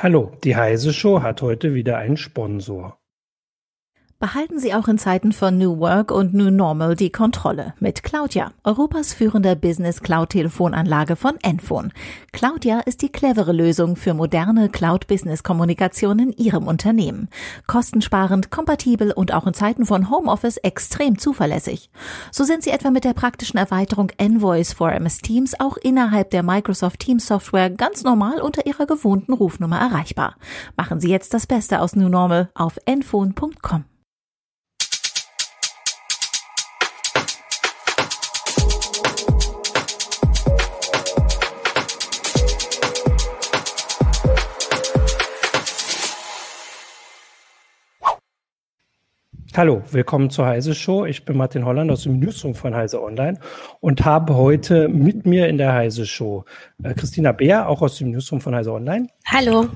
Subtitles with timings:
[0.00, 3.00] Hallo, die Heise Show hat heute wieder einen Sponsor.
[4.20, 8.50] Behalten Sie auch in Zeiten von New Work und New Normal die Kontrolle mit Claudia,
[8.64, 11.92] Europas führender Business Cloud Telefonanlage von Enphone.
[12.32, 17.28] Claudia ist die clevere Lösung für moderne Cloud Business Kommunikation in Ihrem Unternehmen.
[17.68, 21.88] Kostensparend, kompatibel und auch in Zeiten von Homeoffice extrem zuverlässig.
[22.32, 26.42] So sind Sie etwa mit der praktischen Erweiterung Envoice for MS Teams auch innerhalb der
[26.42, 30.34] Microsoft Teams Software ganz normal unter Ihrer gewohnten Rufnummer erreichbar.
[30.76, 33.84] Machen Sie jetzt das Beste aus New Normal auf enphone.com.
[49.58, 51.04] Hallo, willkommen zur Heise Show.
[51.04, 53.40] Ich bin Martin Holland aus dem Newsroom von Heise Online
[53.80, 56.44] und habe heute mit mir in der Heise Show
[56.84, 59.08] äh, Christina Beer, auch aus dem Newsroom von Heise Online.
[59.26, 59.66] Hallo.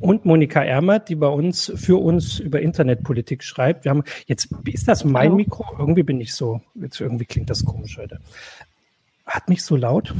[0.00, 3.86] Und Monika Ermert, die bei uns für uns über Internetpolitik schreibt.
[3.86, 5.36] Wir haben jetzt, ist das mein Hallo.
[5.36, 5.64] Mikro?
[5.78, 8.20] Irgendwie bin ich so, jetzt irgendwie klingt das komisch heute.
[9.24, 10.14] Hat mich so laut?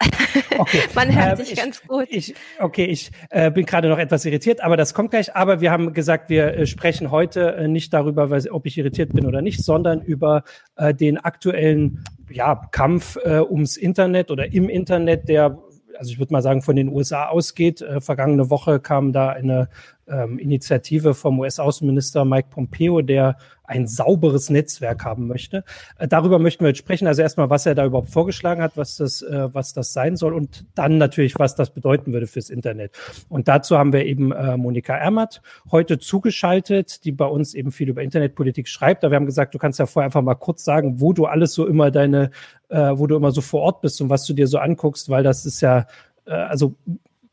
[0.58, 0.80] Okay.
[0.94, 2.06] Man hört äh, sich ich, ganz gut.
[2.10, 5.34] Ich, okay, ich äh, bin gerade noch etwas irritiert, aber das kommt gleich.
[5.34, 9.12] Aber wir haben gesagt, wir äh, sprechen heute äh, nicht darüber, weil, ob ich irritiert
[9.12, 10.44] bin oder nicht, sondern über
[10.76, 15.58] äh, den aktuellen ja, Kampf äh, ums Internet oder im Internet, der
[15.98, 17.80] also ich würde mal sagen, von den USA ausgeht.
[17.80, 19.68] Äh, vergangene Woche kam da eine
[20.08, 25.64] ähm, Initiative vom US-Außenminister Mike Pompeo, der ein sauberes Netzwerk haben möchte.
[25.98, 27.06] Äh, darüber möchten wir jetzt sprechen.
[27.06, 30.34] Also erstmal, was er da überhaupt vorgeschlagen hat, was das, äh, was das sein soll
[30.34, 32.92] und dann natürlich, was das bedeuten würde fürs Internet.
[33.28, 37.88] Und dazu haben wir eben äh, Monika Ermert heute zugeschaltet, die bei uns eben viel
[37.88, 39.04] über Internetpolitik schreibt.
[39.04, 41.54] Aber wir haben gesagt, du kannst ja vorher einfach mal kurz sagen, wo du alles
[41.54, 42.30] so immer deine,
[42.68, 45.22] äh, wo du immer so vor Ort bist und was du dir so anguckst, weil
[45.22, 45.86] das ist ja
[46.26, 46.74] äh, also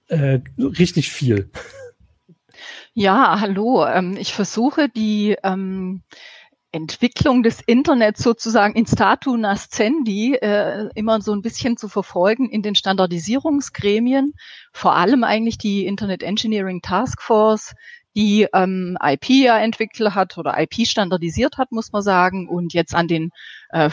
[0.07, 1.49] äh, richtig viel.
[2.93, 3.85] Ja, hallo.
[3.85, 6.03] Ähm, ich versuche die ähm,
[6.73, 12.61] Entwicklung des Internets sozusagen in statu nascendi äh, immer so ein bisschen zu verfolgen in
[12.61, 14.33] den Standardisierungsgremien,
[14.73, 17.73] vor allem eigentlich die Internet Engineering Task Force,
[18.15, 22.93] die ähm, IP ja entwickelt hat oder IP standardisiert hat, muss man sagen, und jetzt
[22.93, 23.31] an den
[23.71, 23.89] äh,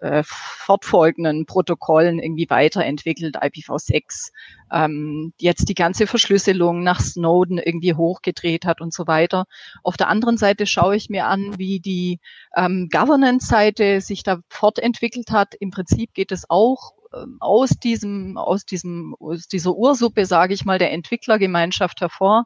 [0.00, 4.30] äh, fortfolgenden Protokollen irgendwie weiterentwickelt, IPv6,
[4.72, 9.44] ähm, jetzt die ganze Verschlüsselung nach Snowden irgendwie hochgedreht hat und so weiter.
[9.82, 12.20] Auf der anderen Seite schaue ich mir an, wie die
[12.56, 15.54] ähm, Governance-Seite sich da fortentwickelt hat.
[15.54, 20.64] Im Prinzip geht es auch ähm, aus diesem, aus diesem, aus dieser Ursuppe, sage ich
[20.64, 22.44] mal, der Entwicklergemeinschaft hervor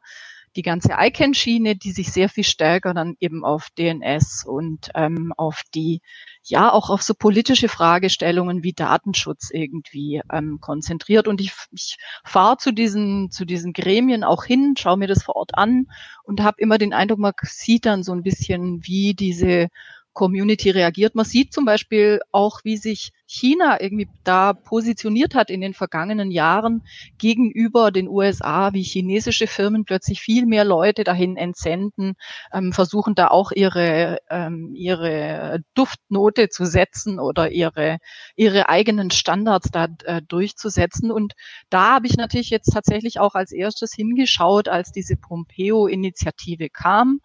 [0.57, 5.61] die ganze ICANN-Schiene, die sich sehr viel stärker dann eben auf DNS und ähm, auf
[5.73, 6.01] die,
[6.43, 11.27] ja, auch auf so politische Fragestellungen wie Datenschutz irgendwie ähm, konzentriert.
[11.27, 15.35] Und ich, ich fahre zu diesen, zu diesen Gremien auch hin, schaue mir das vor
[15.35, 15.85] Ort an
[16.23, 19.69] und habe immer den Eindruck, man sieht dann so ein bisschen, wie diese
[20.17, 21.13] Community reagiert.
[21.13, 26.31] Man sieht zum Beispiel auch, wie sich China irgendwie da positioniert hat in den vergangenen
[26.31, 26.81] Jahren
[27.19, 32.15] gegenüber den USA, wie chinesische Firmen plötzlich viel mehr Leute dahin entsenden,
[32.51, 37.99] ähm, versuchen da auch ihre, ähm, ihre Duftnote zu setzen oder ihre,
[38.35, 41.11] ihre eigenen Standards da äh, durchzusetzen.
[41.11, 41.33] Und
[41.69, 47.19] da habe ich natürlich jetzt tatsächlich auch als erstes hingeschaut, als diese Pompeo-Initiative kam,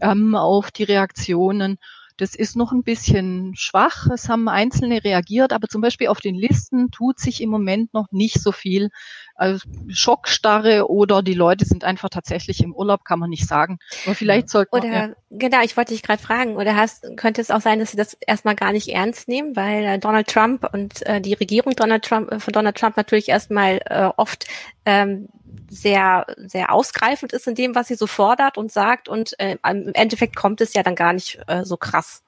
[0.00, 1.76] ähm, auf die Reaktionen
[2.20, 4.06] das ist noch ein bisschen schwach.
[4.12, 8.12] Es haben Einzelne reagiert, aber zum Beispiel auf den Listen tut sich im Moment noch
[8.12, 8.90] nicht so viel.
[9.34, 13.78] Also Schockstarre oder die Leute sind einfach tatsächlich im Urlaub, kann man nicht sagen.
[14.04, 15.08] Aber vielleicht sollte Oder ja.
[15.30, 18.18] genau, ich wollte dich gerade fragen, oder hast, könnte es auch sein, dass sie das
[18.26, 22.30] erstmal gar nicht ernst nehmen, weil äh, Donald Trump und äh, die Regierung Donald Trump,
[22.30, 24.46] äh, von Donald Trump natürlich erstmal äh, oft
[24.84, 25.28] ähm,
[25.70, 29.08] sehr, sehr ausgreifend ist in dem, was sie so fordert und sagt.
[29.08, 32.22] Und äh, im Endeffekt kommt es ja dann gar nicht äh, so krass.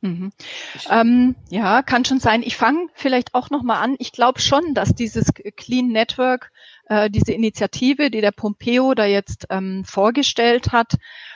[0.00, 0.32] Mhm.
[0.90, 2.42] Ähm, ja, kann schon sein.
[2.42, 3.94] Ich fange vielleicht auch noch mal an.
[4.00, 6.50] Ich glaube schon, dass dieses Clean Network,
[6.86, 10.94] äh, diese Initiative, die der Pompeo da jetzt ähm, vorgestellt hat,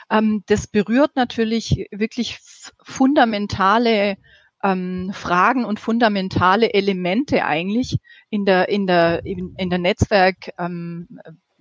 [0.09, 2.39] ähm, das berührt natürlich wirklich
[2.83, 4.17] fundamentale
[4.63, 7.97] ähm, Fragen und fundamentale Elemente eigentlich
[8.29, 11.19] in der in der in, der Netzwerk ähm,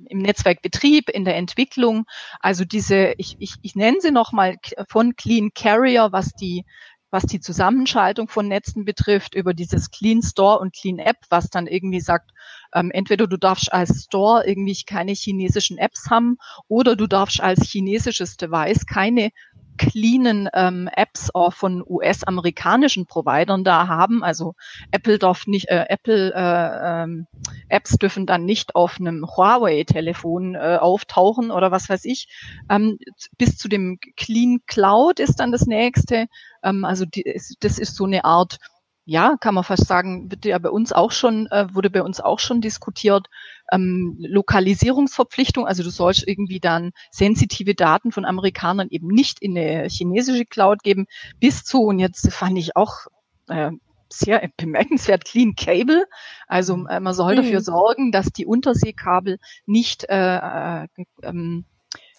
[0.08, 2.04] im Netzwerkbetrieb, in der Entwicklung.
[2.40, 4.56] Also diese, ich, ich, ich nenne sie nochmal
[4.88, 6.64] von Clean Carrier, was die
[7.10, 11.66] was die Zusammenschaltung von Netzen betrifft, über dieses Clean Store und Clean App, was dann
[11.66, 12.32] irgendwie sagt,
[12.74, 16.36] ähm, entweder du darfst als Store irgendwie keine chinesischen Apps haben
[16.68, 19.30] oder du darfst als chinesisches Device keine
[19.76, 24.22] cleanen ähm, Apps auch von US-amerikanischen Providern da haben.
[24.22, 24.54] Also
[24.90, 27.26] Apple darf nicht, äh, Apple äh, ähm,
[27.68, 32.28] Apps dürfen dann nicht auf einem Huawei-Telefon äh, auftauchen oder was weiß ich.
[32.68, 32.98] Ähm,
[33.38, 36.26] bis zu dem Clean Cloud ist dann das nächste.
[36.62, 38.58] Ähm, also die, das ist so eine Art
[39.06, 42.20] ja, kann man fast sagen, wird ja bei uns auch schon, äh, wurde bei uns
[42.20, 43.28] auch schon diskutiert,
[43.70, 49.88] ähm, Lokalisierungsverpflichtung, also du sollst irgendwie dann sensitive Daten von Amerikanern eben nicht in eine
[49.88, 51.06] chinesische Cloud geben,
[51.38, 53.06] bis zu, und jetzt fand ich auch
[53.48, 53.70] äh,
[54.08, 56.06] sehr bemerkenswert, Clean Cable.
[56.48, 57.42] Also äh, man soll mhm.
[57.42, 60.88] dafür sorgen, dass die Unterseekabel nicht äh, äh,
[61.22, 61.64] ähm,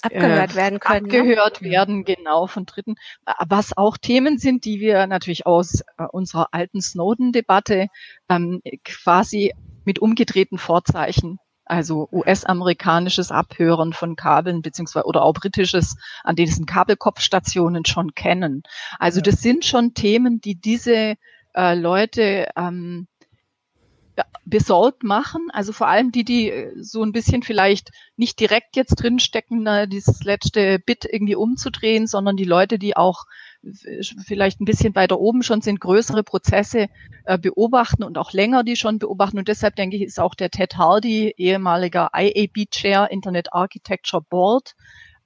[0.02, 1.08] abgehört äh, werden können.
[1.08, 1.20] Ne?
[1.20, 1.70] Abgehört ne?
[1.70, 2.96] werden, genau, von Dritten.
[3.48, 7.88] Was auch Themen sind, die wir natürlich aus äh, unserer alten Snowden-Debatte
[8.30, 9.54] ähm, quasi
[9.86, 11.40] mit umgedrehten Vorzeichen
[11.70, 18.64] also US-amerikanisches Abhören von Kabeln beziehungsweise oder auch britisches an diesen Kabelkopfstationen schon kennen.
[19.00, 21.16] Also das sind schon Themen, die diese
[21.56, 23.08] äh, Leute ähm,
[24.46, 25.48] besorgt machen.
[25.52, 29.88] Also vor allem die, die äh, so ein bisschen vielleicht nicht direkt jetzt drinstecken, ne,
[29.88, 33.26] dieses letzte Bit irgendwie umzudrehen, sondern die Leute, die auch
[34.26, 36.88] vielleicht ein bisschen weiter oben schon sind, größere Prozesse
[37.26, 39.40] äh, beobachten und auch länger die schon beobachten.
[39.40, 44.76] Und deshalb denke ich, ist auch der Ted Hardy, ehemaliger IAB Chair, Internet Architecture Board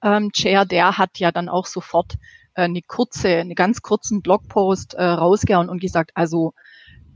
[0.02, 2.14] ähm, Chair, der hat ja dann auch sofort
[2.54, 6.54] äh, eine kurze, eine ganz kurzen Blogpost äh, rausgehauen und gesagt, also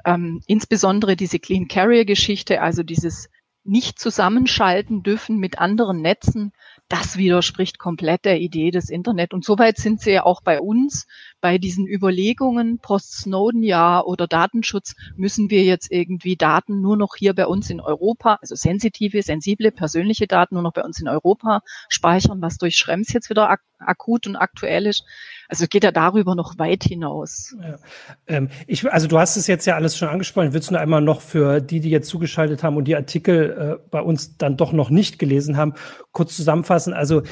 [0.07, 3.29] ähm, insbesondere diese Clean Carrier Geschichte, also dieses
[3.65, 6.53] nicht zusammenschalten dürfen mit anderen Netzen,
[6.89, 9.35] das widerspricht komplett der Idee des Internet.
[9.35, 11.07] Und soweit sind sie ja auch bei uns.
[11.47, 17.47] Bei diesen Überlegungen, Post-Snowden-Jahr oder Datenschutz, müssen wir jetzt irgendwie Daten nur noch hier bei
[17.47, 22.43] uns in Europa, also sensitive, sensible, persönliche Daten nur noch bei uns in Europa speichern,
[22.43, 25.05] was durch Schrems jetzt wieder ak akut und aktuell ist.
[25.49, 27.55] Also geht ja darüber noch weit hinaus.
[27.63, 27.77] Ja.
[28.27, 30.53] Ähm, ich, also du hast es jetzt ja alles schon angesprochen.
[30.53, 33.89] Willst du nur einmal noch für die, die jetzt zugeschaltet haben und die Artikel äh,
[33.93, 35.75] bei uns dann doch noch nicht gelesen haben,
[36.11, 36.93] kurz zusammenfassen?
[36.93, 37.23] Also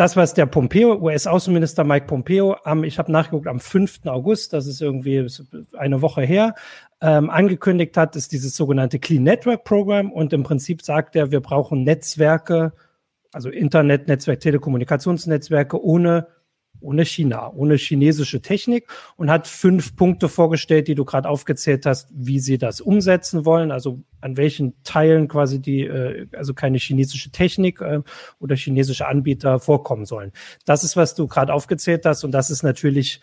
[0.00, 4.06] das, was der Pompeo, US-Außenminister Mike Pompeo am, ich habe nachgeguckt, am 5.
[4.06, 5.26] August, das ist irgendwie
[5.76, 6.54] eine Woche her,
[7.02, 11.40] ähm, angekündigt hat, ist dieses sogenannte Clean Network Program und im Prinzip sagt er, wir
[11.40, 12.72] brauchen Netzwerke,
[13.30, 16.28] also Internet, Netzwerk, Telekommunikationsnetzwerke ohne
[16.80, 22.08] ohne China, ohne chinesische Technik und hat fünf Punkte vorgestellt, die du gerade aufgezählt hast,
[22.12, 27.30] wie sie das umsetzen wollen, also an welchen Teilen quasi die, äh, also keine chinesische
[27.30, 28.00] Technik äh,
[28.38, 30.32] oder chinesische Anbieter vorkommen sollen.
[30.64, 33.20] Das ist, was du gerade aufgezählt hast und das ist natürlich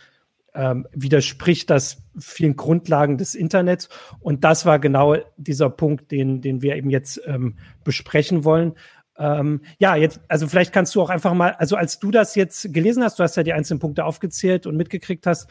[0.58, 3.90] ähm, widerspricht das vielen Grundlagen des Internets.
[4.20, 8.74] Und das war genau dieser Punkt, den, den wir eben jetzt ähm, besprechen wollen.
[9.20, 12.74] Ähm, ja, jetzt, also vielleicht kannst du auch einfach mal, also als du das jetzt
[12.74, 15.50] gelesen hast, du hast ja die einzelnen Punkte aufgezählt und mitgekriegt hast,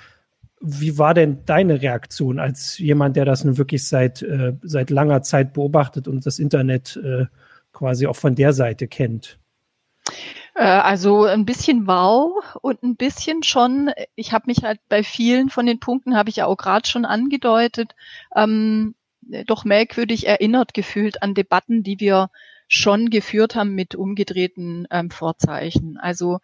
[0.61, 5.23] wie war denn deine Reaktion als jemand, der das nun wirklich seit, äh, seit langer
[5.23, 7.27] Zeit beobachtet und das Internet äh,
[7.73, 9.39] quasi auch von der Seite kennt?
[10.55, 15.51] Äh, also ein bisschen wow und ein bisschen schon, ich habe mich halt bei vielen
[15.51, 17.95] von den Punkten, habe ich ja auch gerade schon angedeutet,
[18.35, 18.95] ähm,
[19.47, 22.31] doch merkwürdig erinnert gefühlt an Debatten, die wir
[22.69, 25.99] schon geführt haben mit umgedrehten ähm, Vorzeichen.
[25.99, 26.39] Also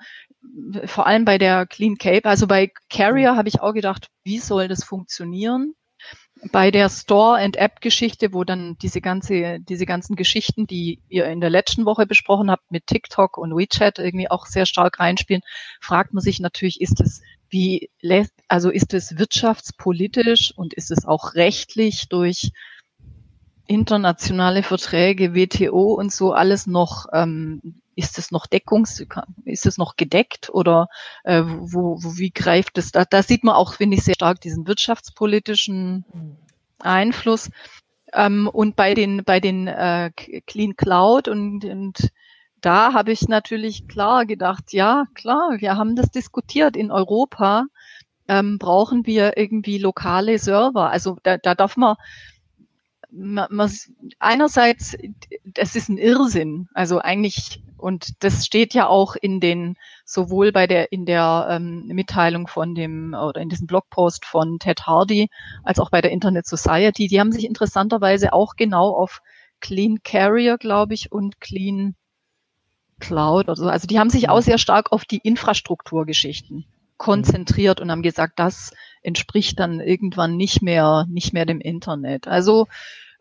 [0.84, 4.68] vor allem bei der Clean Cape, also bei Carrier habe ich auch gedacht, wie soll
[4.68, 5.74] das funktionieren?
[6.50, 11.26] Bei der Store and App Geschichte, wo dann diese ganze, diese ganzen Geschichten, die ihr
[11.26, 15.42] in der letzten Woche besprochen habt mit TikTok und WeChat irgendwie auch sehr stark reinspielen,
[15.80, 17.90] fragt man sich natürlich, ist es wie,
[18.48, 22.50] also ist es wirtschaftspolitisch und ist es auch rechtlich durch
[23.66, 27.60] internationale Verträge, WTO und so alles noch, ähm,
[27.94, 29.04] ist es noch deckungs,
[29.44, 30.88] ist es noch gedeckt oder
[31.24, 33.04] äh, wo, wo, wie greift es da?
[33.04, 36.04] Da sieht man auch, finde ich, sehr stark diesen wirtschaftspolitischen
[36.78, 37.50] Einfluss.
[38.14, 40.10] Ähm, und bei den, bei den äh,
[40.46, 42.10] Clean Cloud und, und
[42.60, 47.64] da habe ich natürlich klar gedacht, ja, klar, wir haben das diskutiert in Europa.
[48.28, 50.88] Ähm, brauchen wir irgendwie lokale Server.
[50.90, 51.96] Also da, da darf man
[53.12, 53.70] man, man,
[54.18, 54.96] einerseits,
[55.44, 56.68] das ist ein Irrsinn.
[56.74, 61.86] Also eigentlich, und das steht ja auch in den, sowohl bei der, in der ähm,
[61.86, 65.28] Mitteilung von dem, oder in diesem Blogpost von Ted Hardy,
[65.62, 67.06] als auch bei der Internet Society.
[67.06, 69.20] Die haben sich interessanterweise auch genau auf
[69.60, 71.94] Clean Carrier, glaube ich, und Clean
[72.98, 73.68] Cloud oder so.
[73.68, 76.66] Also die haben sich auch sehr stark auf die Infrastrukturgeschichten
[77.02, 82.28] konzentriert und haben gesagt, das entspricht dann irgendwann nicht mehr, nicht mehr dem Internet.
[82.28, 82.68] Also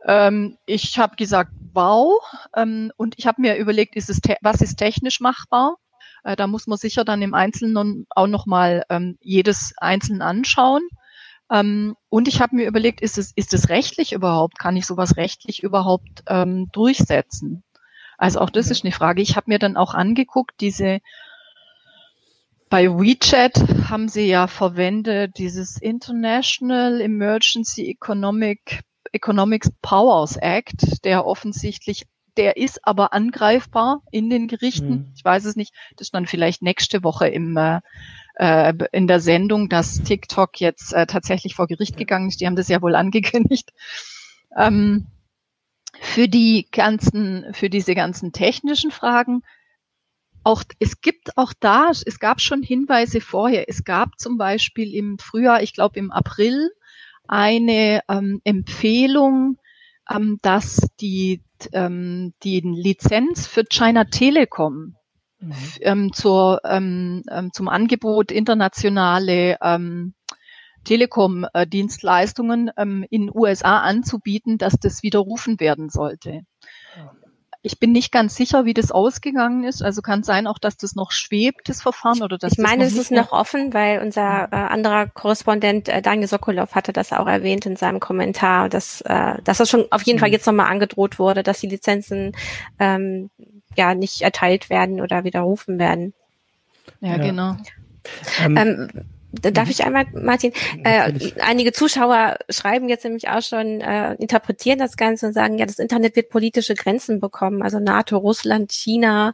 [0.05, 2.21] ähm, ich habe gesagt, wow.
[2.55, 5.77] Ähm, und ich habe mir überlegt, ist es was ist technisch machbar?
[6.23, 10.87] Äh, da muss man sicher dann im Einzelnen auch nochmal ähm, jedes einzeln anschauen.
[11.49, 14.59] Ähm, und ich habe mir überlegt, ist es, ist es rechtlich überhaupt?
[14.59, 17.63] Kann ich sowas rechtlich überhaupt ähm, durchsetzen?
[18.19, 19.23] Also auch das ist eine Frage.
[19.23, 20.99] Ich habe mir dann auch angeguckt, diese
[22.71, 28.79] bei WeChat haben sie ja verwendet dieses International Emergency Economic
[29.11, 32.05] Economics Powers Act, der offensichtlich,
[32.37, 34.89] der ist aber angreifbar in den Gerichten.
[34.89, 35.11] Mhm.
[35.17, 35.73] Ich weiß es nicht.
[35.97, 37.81] Das ist dann vielleicht nächste Woche im äh,
[38.35, 42.39] äh, in der Sendung, dass TikTok jetzt äh, tatsächlich vor Gericht gegangen ist.
[42.39, 43.73] Die haben das ja wohl angekündigt.
[44.57, 45.07] Ähm,
[45.99, 49.43] für die ganzen, für diese ganzen technischen Fragen
[50.43, 53.69] auch, es gibt auch da, es gab schon Hinweise vorher.
[53.69, 56.71] Es gab zum Beispiel im Frühjahr, ich glaube im April,
[57.27, 59.57] eine ähm, Empfehlung,
[60.09, 61.43] ähm, dass die,
[61.73, 64.95] ähm, die Lizenz für China Telekom
[65.39, 65.53] mhm.
[65.81, 70.13] ähm, zur, ähm, ähm, zum Angebot internationale ähm,
[70.83, 76.41] Telekom-Dienstleistungen ähm, in USA anzubieten, dass das widerrufen werden sollte.
[77.63, 79.83] Ich bin nicht ganz sicher, wie das ausgegangen ist.
[79.83, 82.97] Also kann sein auch, dass das noch schwebt, das Verfahren, oder dass Ich meine, es
[82.97, 87.67] ist noch offen, weil unser äh, anderer Korrespondent äh, Daniel Sokolov hatte das auch erwähnt
[87.67, 90.21] in seinem Kommentar, dass, äh, dass das schon auf jeden mhm.
[90.21, 92.31] Fall jetzt nochmal angedroht wurde, dass die Lizenzen
[92.79, 93.29] ähm,
[93.75, 96.13] ja nicht erteilt werden oder widerrufen werden.
[96.99, 97.17] Ja, ja.
[97.17, 97.57] genau.
[98.39, 98.89] Ähm, ähm
[99.31, 99.71] Darf mhm.
[99.71, 100.51] ich einmal, Martin?
[100.83, 105.65] Äh, einige Zuschauer schreiben jetzt nämlich auch schon, äh, interpretieren das Ganze und sagen, ja,
[105.65, 109.33] das Internet wird politische Grenzen bekommen, also NATO, Russland, China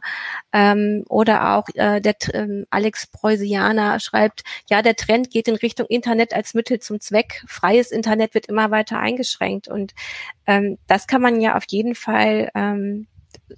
[0.52, 5.86] ähm, oder auch äh, der ähm, Alex Preusianer schreibt, ja, der Trend geht in Richtung
[5.86, 7.42] Internet als Mittel zum Zweck.
[7.48, 9.94] Freies Internet wird immer weiter eingeschränkt und
[10.46, 13.08] ähm, das kann man ja auf jeden Fall ähm,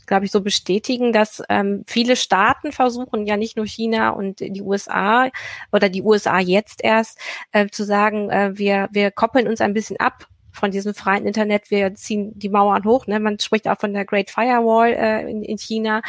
[0.07, 4.63] glaube ich, so bestätigen, dass ähm, viele Staaten versuchen, ja nicht nur China und die
[4.63, 5.31] USA
[5.73, 7.19] oder die USA jetzt erst,
[7.53, 11.71] äh, zu sagen, äh, wir, wir koppeln uns ein bisschen ab von diesem freien Internet,
[11.71, 13.07] wir ziehen die Mauern hoch.
[13.07, 13.21] Ne?
[13.21, 16.03] Man spricht auch von der Great Firewall äh, in, in China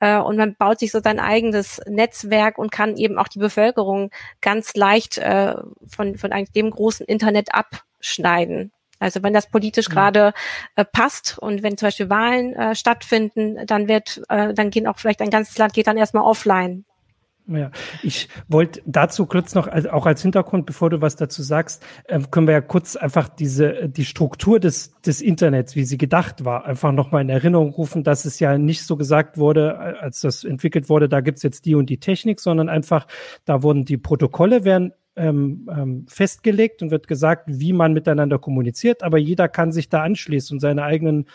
[0.00, 4.10] äh, und man baut sich so sein eigenes Netzwerk und kann eben auch die Bevölkerung
[4.40, 5.54] ganz leicht äh,
[5.86, 8.72] von, von eigentlich dem großen Internet abschneiden.
[8.98, 10.32] Also wenn das politisch gerade
[10.76, 14.98] äh, passt und wenn zum Beispiel Wahlen äh, stattfinden, dann wird, äh, dann gehen auch
[14.98, 16.84] vielleicht ein ganzes Land geht dann erstmal offline.
[17.50, 17.70] Ja,
[18.02, 22.20] ich wollte dazu kurz noch, also auch als Hintergrund, bevor du was dazu sagst, äh,
[22.30, 26.66] können wir ja kurz einfach diese, die Struktur des, des Internets, wie sie gedacht war,
[26.66, 30.44] einfach nochmal in Erinnerung rufen, dass es ja nicht so gesagt wurde, äh, als das
[30.44, 33.06] entwickelt wurde, da gibt's jetzt die und die Technik, sondern einfach,
[33.46, 39.02] da wurden die Protokolle werden ähm, ähm, festgelegt und wird gesagt, wie man miteinander kommuniziert,
[39.02, 41.26] aber jeder kann sich da anschließen und seine eigenen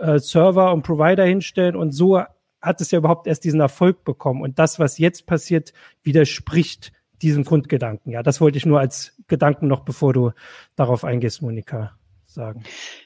[0.00, 2.22] äh, Server und Provider hinstellen und so
[2.62, 4.40] hat es ja überhaupt erst diesen Erfolg bekommen.
[4.40, 5.72] Und das, was jetzt passiert,
[6.04, 8.12] widerspricht diesem Grundgedanken.
[8.12, 10.30] Ja, das wollte ich nur als Gedanken noch, bevor du
[10.76, 11.92] darauf eingehst, Monika
[12.32, 12.62] sagen.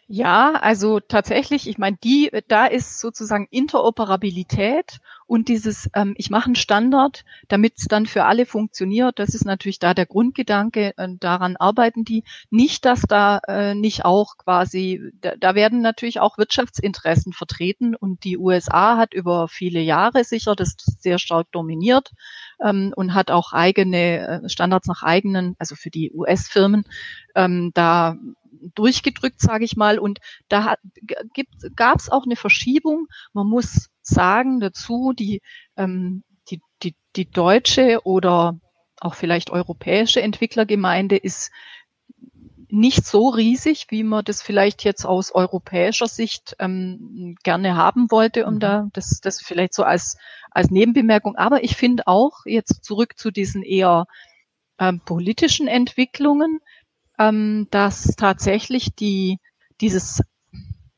[0.09, 6.47] Ja, also tatsächlich, ich meine, die, da ist sozusagen Interoperabilität und dieses, ähm, ich mache
[6.47, 9.19] einen Standard, damit es dann für alle funktioniert.
[9.19, 10.97] Das ist natürlich da der Grundgedanke.
[10.97, 12.23] Äh, daran arbeiten die.
[12.51, 18.23] Nicht, dass da äh, nicht auch quasi, da, da werden natürlich auch Wirtschaftsinteressen vertreten und
[18.23, 22.13] die USA hat über viele Jahre sicher das sehr stark dominiert
[22.63, 26.85] ähm, und hat auch eigene äh, Standards nach eigenen, also für die US-Firmen,
[27.35, 28.17] ähm, da
[28.75, 29.99] durchgedrückt, sage ich mal.
[29.99, 30.77] Und da
[31.75, 33.07] gab es auch eine Verschiebung.
[33.33, 35.43] Man muss sagen dazu, die,
[35.77, 38.59] ähm, die, die, die deutsche oder
[39.01, 41.51] auch vielleicht europäische Entwicklergemeinde ist
[42.69, 48.47] nicht so riesig, wie man das vielleicht jetzt aus europäischer Sicht ähm, gerne haben wollte,
[48.47, 48.61] um mhm.
[48.61, 50.17] da das, das vielleicht so als,
[50.51, 51.37] als Nebenbemerkung.
[51.37, 54.07] Aber ich finde auch jetzt zurück zu diesen eher
[54.79, 56.61] ähm, politischen Entwicklungen,
[57.19, 59.39] ähm, dass tatsächlich die,
[59.81, 60.23] dieses,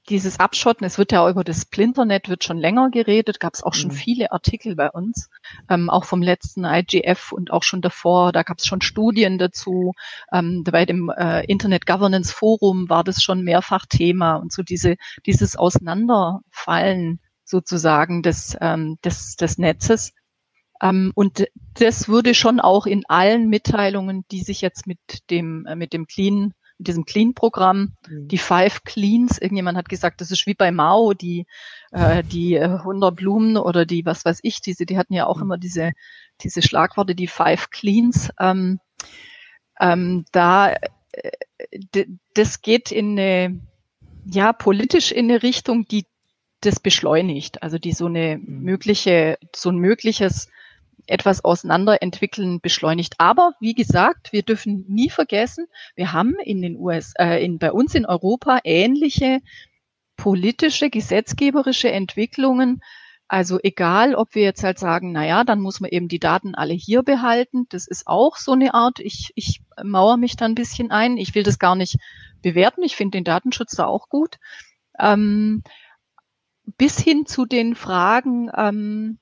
[0.08, 3.62] dieses Abschotten, es wird ja auch über das Splinternet wird schon länger geredet, gab es
[3.62, 3.94] auch schon mhm.
[3.94, 5.28] viele Artikel bei uns,
[5.68, 9.92] ähm, auch vom letzten IGF und auch schon davor, da gab es schon Studien dazu.
[10.32, 14.96] Ähm, bei dem äh, Internet Governance Forum war das schon mehrfach Thema und so diese,
[15.26, 20.12] dieses Auseinanderfallen sozusagen des, ähm, des, des Netzes.
[20.80, 24.98] Ähm, und das würde schon auch in allen Mitteilungen, die sich jetzt mit
[25.30, 28.28] dem, äh, mit dem Clean, mit diesem Clean-Programm, mhm.
[28.28, 31.46] die Five Cleans, irgendjemand hat gesagt, das ist wie bei Mao, die,
[31.90, 35.36] äh, die äh, 100 Blumen oder die, was weiß ich, diese, die hatten ja auch
[35.36, 35.42] mhm.
[35.42, 35.92] immer diese,
[36.40, 38.30] diese Schlagworte, die Five Cleans.
[38.38, 38.78] Ähm,
[39.80, 40.74] ähm, da,
[41.12, 43.60] äh, das geht in eine,
[44.24, 46.04] ja, politisch in eine Richtung, die
[46.60, 48.62] das beschleunigt, also die so eine mhm.
[48.62, 50.48] mögliche, so ein mögliches
[51.08, 53.14] etwas auseinanderentwickeln beschleunigt.
[53.18, 57.72] Aber wie gesagt, wir dürfen nie vergessen, wir haben in den US, äh, in, bei
[57.72, 59.40] uns in Europa ähnliche
[60.16, 62.82] politische, gesetzgeberische Entwicklungen.
[63.26, 66.54] Also egal, ob wir jetzt halt sagen, na ja, dann muss man eben die Daten
[66.54, 67.66] alle hier behalten.
[67.68, 69.00] Das ist auch so eine Art.
[69.00, 71.18] Ich, ich mauere mich da ein bisschen ein.
[71.18, 71.96] Ich will das gar nicht
[72.42, 72.82] bewerten.
[72.82, 74.36] Ich finde den Datenschutz da auch gut.
[74.98, 75.62] Ähm,
[76.76, 79.18] bis hin zu den Fragen, ähm,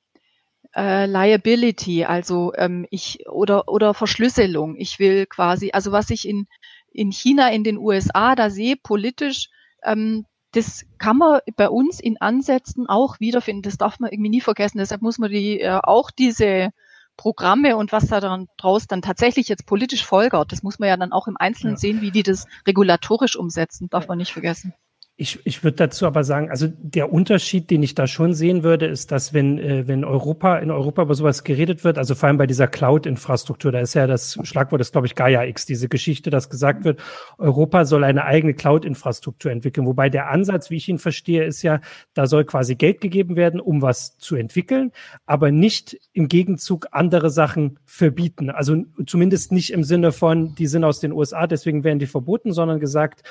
[0.77, 4.77] äh, Liability, also ähm, ich oder oder Verschlüsselung.
[4.77, 6.47] Ich will quasi, also was ich in
[6.93, 9.49] in China, in den USA da sehe, politisch,
[9.83, 13.63] ähm, das kann man bei uns in Ansätzen auch wiederfinden.
[13.63, 14.79] Das darf man irgendwie nie vergessen.
[14.79, 16.71] Deshalb muss man die äh, auch diese
[17.17, 20.97] Programme und was da dann draus dann tatsächlich jetzt politisch folgert, das muss man ja
[20.97, 21.79] dann auch im Einzelnen ja.
[21.79, 24.75] sehen, wie die das regulatorisch umsetzen, darf man nicht vergessen.
[25.19, 28.85] Ich, ich würde dazu aber sagen, also der Unterschied, den ich da schon sehen würde,
[28.85, 32.37] ist, dass wenn, äh, wenn Europa, in Europa über sowas geredet wird, also vor allem
[32.37, 36.29] bei dieser Cloud-Infrastruktur, da ist ja das Schlagwort ist, glaube ich, Gaia X, diese Geschichte,
[36.29, 37.01] dass gesagt wird,
[37.39, 39.87] Europa soll eine eigene Cloud-Infrastruktur entwickeln.
[39.87, 41.81] Wobei der Ansatz, wie ich ihn verstehe, ist ja,
[42.13, 44.93] da soll quasi Geld gegeben werden, um was zu entwickeln,
[45.25, 48.51] aber nicht im Gegenzug andere Sachen verbieten.
[48.51, 52.53] Also zumindest nicht im Sinne von, die sind aus den USA, deswegen werden die verboten,
[52.53, 53.23] sondern gesagt,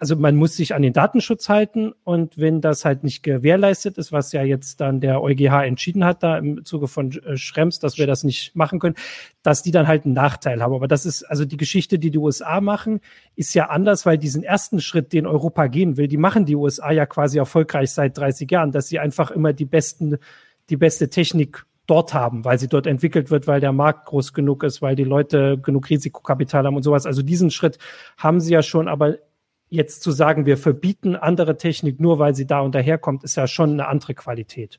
[0.00, 4.12] also man muss sich an den Datenschutz halten und wenn das halt nicht gewährleistet ist,
[4.12, 7.98] was ja jetzt dann der EuGH entschieden hat, da im Zuge von äh, Schrems, dass
[7.98, 8.94] wir das nicht machen können,
[9.42, 10.74] dass die dann halt einen Nachteil haben.
[10.74, 13.00] Aber das ist, also die Geschichte, die die USA machen,
[13.36, 16.90] ist ja anders, weil diesen ersten Schritt, den Europa gehen will, die machen die USA
[16.92, 20.16] ja quasi erfolgreich seit 30 Jahren, dass sie einfach immer die besten,
[20.70, 24.62] die beste Technik dort haben, weil sie dort entwickelt wird, weil der Markt groß genug
[24.62, 27.04] ist, weil die Leute genug Risikokapital haben und sowas.
[27.04, 27.78] Also diesen Schritt
[28.16, 29.18] haben sie ja schon, aber
[29.70, 33.46] jetzt zu sagen, wir verbieten andere Technik nur, weil sie da und daherkommt, ist ja
[33.46, 34.78] schon eine andere Qualität.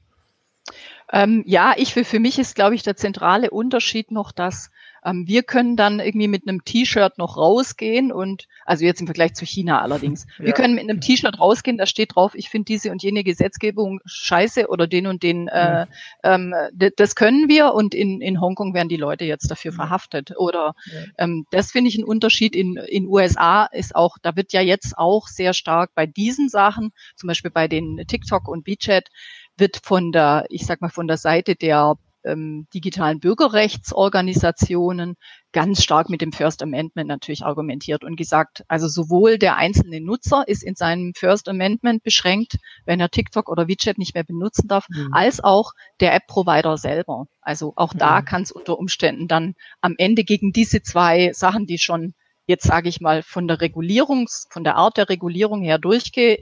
[1.12, 4.70] Ähm, ja, ich für, für mich ist, glaube ich, der zentrale Unterschied noch, dass
[5.04, 9.34] ähm, wir können dann irgendwie mit einem T-Shirt noch rausgehen und, also jetzt im Vergleich
[9.34, 10.46] zu China allerdings, ja.
[10.46, 14.00] wir können mit einem T-Shirt rausgehen, da steht drauf, ich finde diese und jene Gesetzgebung
[14.06, 15.86] scheiße oder den und den, äh,
[16.24, 16.54] ähm,
[16.96, 20.34] das können wir und in, in Hongkong werden die Leute jetzt dafür verhaftet.
[20.38, 20.74] Oder
[21.18, 22.56] ähm, das finde ich ein Unterschied.
[22.56, 26.92] In, in USA ist auch, da wird ja jetzt auch sehr stark bei diesen Sachen,
[27.16, 29.10] zum Beispiel bei den TikTok und WeChat,
[29.58, 35.16] wird von der, ich sag mal, von der Seite der ähm, digitalen Bürgerrechtsorganisationen
[35.52, 40.48] ganz stark mit dem First Amendment natürlich argumentiert und gesagt, also sowohl der einzelne Nutzer
[40.48, 44.88] ist in seinem First Amendment beschränkt, wenn er TikTok oder WeChat nicht mehr benutzen darf,
[44.90, 45.10] mhm.
[45.14, 47.26] als auch der App-Provider selber.
[47.42, 48.26] Also auch da mhm.
[48.26, 52.14] kann es unter Umständen dann am Ende gegen diese zwei Sachen, die schon
[52.48, 56.40] jetzt sage ich mal von der Regulierungs, von der Art der Regulierung her durchge,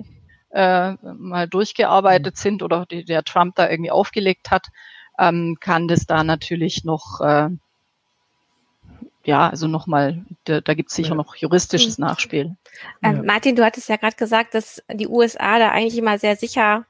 [0.51, 2.39] äh, mal durchgearbeitet mhm.
[2.39, 4.67] sind oder die, der Trump da irgendwie aufgelegt hat,
[5.19, 7.49] ähm, kann das da natürlich noch, äh,
[9.25, 12.05] ja, also nochmal, da, da gibt es sicher noch juristisches mhm.
[12.05, 12.55] Nachspiel.
[13.03, 13.23] Ähm, ja.
[13.23, 16.86] Martin, du hattest ja gerade gesagt, dass die USA da eigentlich immer sehr sicher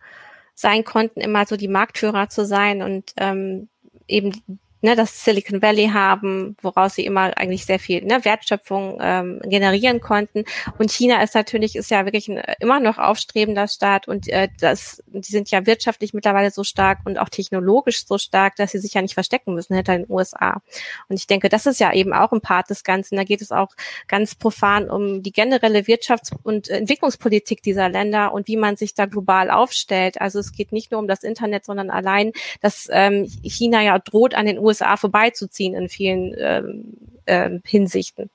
[0.53, 3.69] sein konnten, immer so die Marktführer zu sein und ähm,
[4.07, 9.41] eben ne, das Silicon Valley haben, woraus sie immer eigentlich sehr viel ne, Wertschöpfung ähm,
[9.43, 10.45] generieren konnten.
[10.77, 15.03] Und China ist natürlich, ist ja wirklich ein, immer noch aufstrebender Staat und äh, das,
[15.07, 18.93] die sind ja wirtschaftlich mittlerweile so stark und auch technologisch so stark, dass sie sich
[18.93, 20.61] ja nicht verstecken müssen hinter den USA.
[21.07, 23.15] Und ich denke, das ist ja eben auch ein Part des Ganzen.
[23.15, 23.69] Da geht es auch
[24.07, 29.05] ganz profan um die generelle Wirtschafts- und Entwicklungspolitik dieser Länder und wie man sich da
[29.05, 30.21] global aufstellt.
[30.21, 34.35] Also es geht nicht nur um das Internet, sondern allein, dass ähm, China ja droht
[34.35, 36.93] an den USA USA vorbeizuziehen in vielen ähm,
[37.25, 38.29] äh, Hinsichten.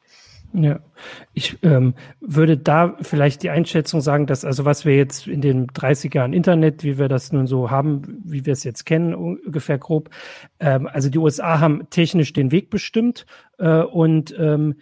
[0.56, 0.78] Ja,
[1.32, 5.66] ich ähm, würde da vielleicht die Einschätzung sagen, dass also was wir jetzt in den
[5.66, 9.78] 30 Jahren Internet, wie wir das nun so haben, wie wir es jetzt kennen, ungefähr
[9.78, 10.10] grob,
[10.60, 13.26] ähm, also die USA haben technisch den Weg bestimmt
[13.58, 14.76] äh, und ähm,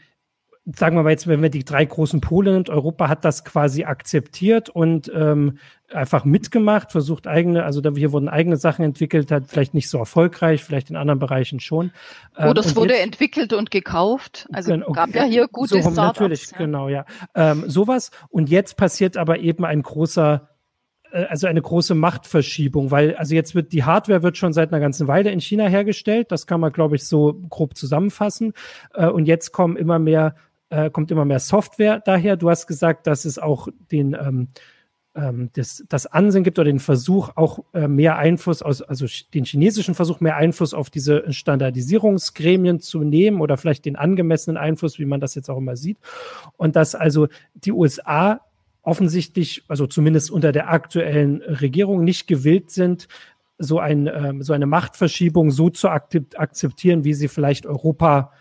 [0.64, 3.85] sagen wir mal jetzt, wenn wir die drei großen Pole und Europa hat das quasi
[3.85, 5.59] akzeptiert und ähm,
[5.92, 9.98] einfach mitgemacht, versucht eigene, also da hier wurden eigene Sachen entwickelt, hat vielleicht nicht so
[9.98, 11.90] erfolgreich, vielleicht in anderen Bereichen schon.
[12.37, 14.48] Oh, ähm, das wurde jetzt, entwickelt und gekauft.
[14.53, 16.20] Also okay, gab ja hier gute so, Startups.
[16.20, 16.59] Natürlich, ja.
[16.59, 17.05] genau, ja.
[17.35, 18.11] Ähm, sowas.
[18.29, 20.48] Und jetzt passiert aber eben ein großer
[21.11, 24.81] äh, also eine große Machtverschiebung, weil also jetzt wird die Hardware wird schon seit einer
[24.81, 28.53] ganzen Weile in China hergestellt, das kann man glaube ich so grob zusammenfassen
[28.94, 30.37] äh, und jetzt kommen immer mehr
[30.72, 32.37] äh, kommt immer mehr Software daher.
[32.37, 34.48] Du hast gesagt, dass es auch den ähm,
[35.14, 39.44] ähm, das, das Ansehen gibt oder den Versuch, auch äh, mehr Einfluss aus, also den
[39.44, 45.04] chinesischen Versuch, mehr Einfluss auf diese Standardisierungsgremien zu nehmen oder vielleicht den angemessenen Einfluss, wie
[45.04, 45.98] man das jetzt auch immer sieht.
[46.56, 48.40] Und dass also die USA
[48.80, 53.06] offensichtlich, also zumindest unter der aktuellen Regierung, nicht gewillt sind,
[53.58, 58.32] so, ein, ähm, so eine Machtverschiebung so zu akzeptieren, wie sie vielleicht Europa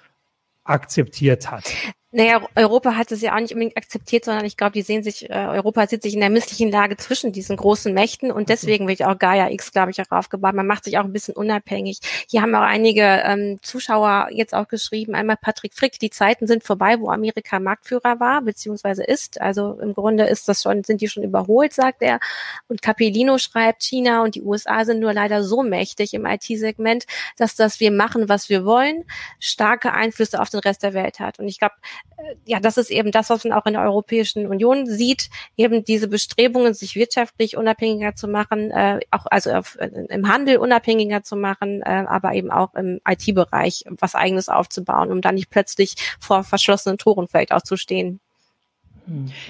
[0.63, 1.73] akzeptiert hat.
[2.13, 5.29] Naja, Europa hat es ja auch nicht unbedingt akzeptiert, sondern ich glaube, die sehen sich,
[5.29, 9.01] äh, Europa sieht sich in der misslichen Lage zwischen diesen großen Mächten und deswegen wird
[9.01, 10.53] auch Gaia X, glaube ich, auch aufgebaut.
[10.53, 11.99] Man macht sich auch ein bisschen unabhängig.
[12.29, 16.65] Hier haben auch einige ähm, Zuschauer jetzt auch geschrieben, einmal Patrick Frick, die Zeiten sind
[16.65, 19.39] vorbei, wo Amerika Marktführer war, beziehungsweise ist.
[19.39, 22.19] Also im Grunde ist das schon, sind die schon überholt, sagt er.
[22.67, 27.05] Und Capellino schreibt, China und die USA sind nur leider so mächtig im IT-Segment,
[27.37, 29.05] dass das wir machen, was wir wollen,
[29.39, 31.39] starke Einflüsse auf den Rest der Welt hat.
[31.39, 31.75] Und ich glaube,
[32.45, 36.07] ja, das ist eben das, was man auch in der Europäischen Union sieht, eben diese
[36.07, 41.35] Bestrebungen, sich wirtschaftlich unabhängiger zu machen, äh, auch also auf, äh, im Handel unabhängiger zu
[41.35, 46.43] machen, äh, aber eben auch im IT-Bereich was eigenes aufzubauen, um dann nicht plötzlich vor
[46.43, 48.19] verschlossenen Toren vielleicht auch zu stehen.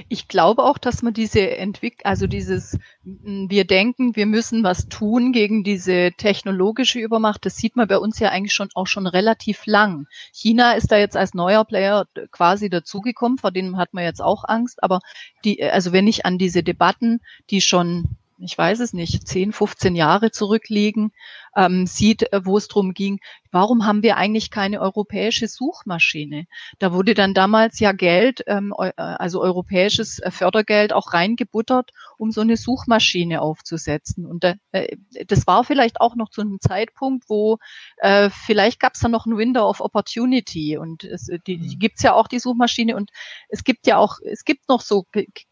[0.07, 5.33] Ich glaube auch, dass man diese Entwicklung, also dieses, wir denken, wir müssen was tun
[5.33, 9.65] gegen diese technologische Übermacht, das sieht man bei uns ja eigentlich schon auch schon relativ
[9.65, 10.07] lang.
[10.31, 14.43] China ist da jetzt als neuer Player quasi dazugekommen, vor dem hat man jetzt auch
[14.47, 14.99] Angst, aber
[15.43, 19.95] die, also wenn ich an diese Debatten, die schon ich weiß es nicht, 10, 15
[19.95, 21.11] Jahre zurückliegen,
[21.55, 23.19] ähm, sieht, äh, wo es drum ging,
[23.51, 26.45] warum haben wir eigentlich keine europäische Suchmaschine?
[26.79, 32.31] Da wurde dann damals ja Geld, ähm, äh, also europäisches äh, Fördergeld auch reingebuttert, um
[32.31, 34.25] so eine Suchmaschine aufzusetzen.
[34.25, 37.57] Und äh, das war vielleicht auch noch zu einem Zeitpunkt, wo
[37.97, 41.79] äh, vielleicht gab es da noch ein Window of Opportunity und es, die, die mhm.
[41.79, 42.95] gibt's ja auch, die Suchmaschine.
[42.95, 43.11] Und
[43.49, 45.05] es gibt ja auch, es gibt noch so,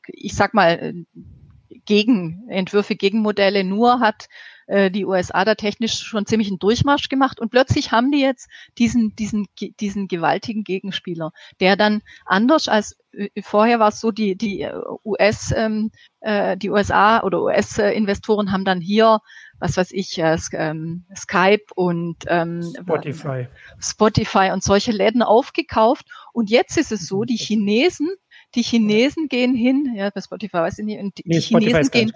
[0.07, 0.93] ich sag mal,
[1.89, 3.63] Gegenentwürfe, Gegenmodelle.
[3.63, 4.29] Nur hat
[4.67, 8.47] äh, die USA da technisch schon ziemlich einen Durchmarsch gemacht und plötzlich haben die jetzt
[8.77, 9.47] diesen, diesen,
[9.79, 14.73] diesen gewaltigen Gegenspieler, der dann anders als äh, vorher war es so, die, die äh,
[15.03, 19.19] US, ähm, äh, die USA oder US-Investoren haben dann hier
[19.59, 23.47] was weiß ich, äh, ähm, Skype und ähm, Spotify.
[23.77, 26.05] Spotify und solche Läden aufgekauft.
[26.31, 28.09] Und jetzt ist es so, die Chinesen
[28.55, 31.91] die Chinesen gehen hin, ja, bei Spotify weiß ich nicht, und die, nee, die Chinesen
[31.91, 32.11] gehen,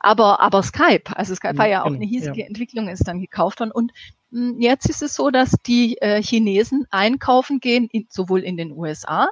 [0.00, 2.46] aber, aber Skype, also Skype ja, war ja auch eine hiesige ja.
[2.46, 3.92] Entwicklung, ist dann gekauft worden und
[4.30, 8.56] mh, hm, jetzt ist es so, dass die äh, Chinesen einkaufen gehen, in, sowohl in
[8.56, 9.28] den USA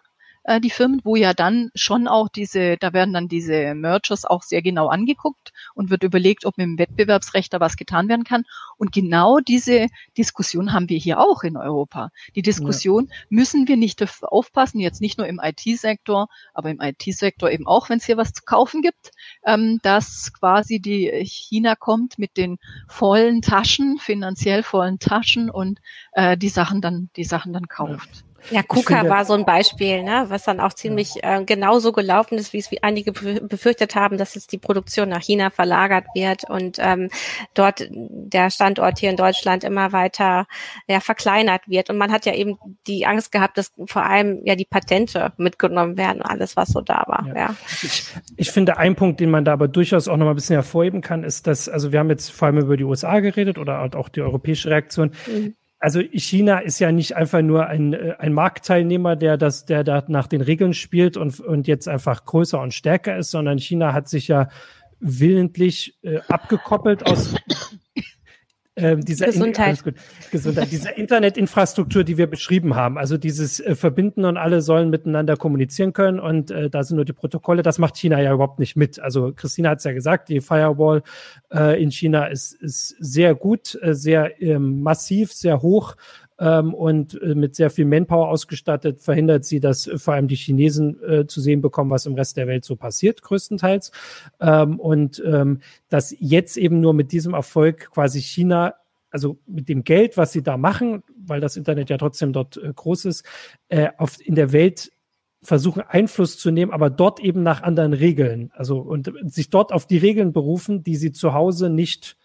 [0.47, 4.43] äh, die Firmen, wo ja dann schon auch diese, da werden dann diese Mergers auch
[4.43, 8.45] sehr genau angeguckt und wird überlegt, ob mit dem Wettbewerbsrecht da was getan werden kann.
[8.79, 12.11] Und genau diese Diskussion haben wir hier auch in Europa.
[12.37, 13.17] Die Diskussion, ja.
[13.29, 17.99] müssen wir nicht aufpassen, jetzt nicht nur im IT-Sektor, aber im IT-Sektor eben auch, wenn
[17.99, 19.11] es hier was zu kaufen gibt,
[19.45, 25.81] ähm, dass quasi die China kommt mit den vollen Taschen, finanziell vollen Taschen und
[26.13, 28.17] äh, die Sachen dann, die Sachen dann kauft.
[28.17, 28.26] Ja.
[28.51, 32.39] Ja, KUKA finde, war so ein Beispiel, ne, was dann auch ziemlich äh, genauso gelaufen
[32.39, 36.49] ist, wie es wie einige befürchtet haben, dass jetzt die Produktion nach China verlagert wird
[36.49, 37.09] und ähm,
[37.55, 40.47] dort der Standort hier in Deutschland immer weiter
[40.87, 41.91] ja, verkleinert wird.
[41.91, 45.97] Und man hat ja eben die Angst gehabt, dass vor allem ja die Patente mitgenommen
[45.97, 47.27] werden, alles, was so da war.
[47.29, 47.35] Ja.
[47.35, 47.57] ja.
[47.83, 48.05] Ich,
[48.37, 51.01] ich finde, ein Punkt, den man da aber durchaus auch noch mal ein bisschen hervorheben
[51.01, 53.97] kann, ist, dass, also wir haben jetzt vor allem über die USA geredet oder halt
[53.97, 55.13] auch die europäische Reaktion.
[55.27, 59.85] Mhm also China ist ja nicht einfach nur ein, äh, ein Marktteilnehmer, der das, der
[59.85, 63.93] da nach den Regeln spielt und, und jetzt einfach größer und stärker ist, sondern China
[63.93, 64.49] hat sich ja
[65.01, 67.35] willentlich äh, abgekoppelt aus
[68.77, 69.83] äh, dieser, Gesundheit.
[69.87, 69.95] In,
[70.31, 72.99] Gesundheit, dieser Internetinfrastruktur, die wir beschrieben haben.
[72.99, 77.07] Also dieses äh, Verbinden und alle sollen miteinander kommunizieren können und äh, da sind nur
[77.07, 77.63] die Protokolle.
[77.63, 79.01] Das macht China ja überhaupt nicht mit.
[79.01, 81.03] Also Christina hat es ja gesagt, die Firewall
[81.53, 85.97] äh, in China ist, ist sehr gut, äh, sehr ähm, massiv, sehr hoch
[86.39, 90.37] ähm, und äh, mit sehr viel Manpower ausgestattet, verhindert sie, dass äh, vor allem die
[90.37, 93.93] Chinesen äh, zu sehen bekommen, was im Rest der Welt so passiert, größtenteils.
[94.41, 98.75] Ähm, und ähm, dass jetzt eben nur mit diesem Erfolg quasi China
[99.11, 102.71] also mit dem Geld, was sie da machen, weil das Internet ja trotzdem dort äh,
[102.75, 103.25] groß ist,
[103.69, 104.93] äh, auf, in der Welt
[105.43, 108.51] versuchen Einfluss zu nehmen, aber dort eben nach anderen Regeln.
[108.55, 112.17] Also und sich dort auf die Regeln berufen, die sie zu Hause nicht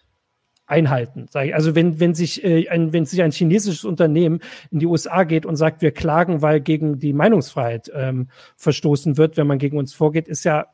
[0.72, 1.26] einhalten.
[1.34, 5.44] Also wenn, wenn sich äh, ein, wenn sich ein chinesisches Unternehmen in die USA geht
[5.44, 9.92] und sagt, wir klagen, weil gegen die Meinungsfreiheit ähm, verstoßen wird, wenn man gegen uns
[9.92, 10.68] vorgeht, ist ja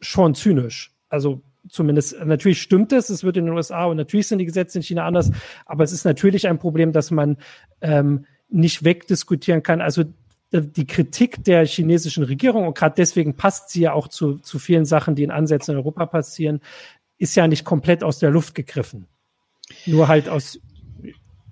[0.00, 0.92] schon zynisch.
[1.08, 4.78] Also zumindest natürlich stimmt es, es wird in den USA und natürlich sind die Gesetze
[4.78, 5.30] in China anders,
[5.64, 7.38] aber es ist natürlich ein Problem, dass man
[7.80, 9.80] ähm, nicht wegdiskutieren kann.
[9.80, 10.04] Also
[10.52, 14.84] die Kritik der chinesischen Regierung, und gerade deswegen passt sie ja auch zu, zu vielen
[14.84, 16.60] Sachen, die in Ansätzen in Europa passieren,
[17.16, 19.06] ist ja nicht komplett aus der Luft gegriffen.
[19.86, 20.60] Nur halt aus,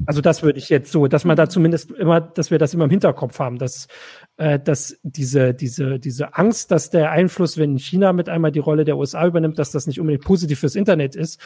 [0.07, 2.85] also das würde ich jetzt so, dass man da zumindest immer, dass wir das immer
[2.85, 3.89] im Hinterkopf haben, dass,
[4.37, 8.85] äh, dass diese, diese, diese Angst, dass der Einfluss, wenn China mit einmal die Rolle
[8.85, 11.41] der USA übernimmt, dass das nicht unbedingt positiv fürs Internet ist,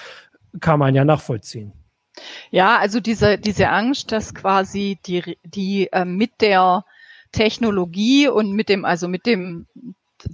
[0.60, 1.72] kann man ja nachvollziehen.
[2.50, 6.84] Ja, also diese, diese Angst, dass quasi die, die äh, mit der
[7.32, 9.66] Technologie und mit dem, also mit dem,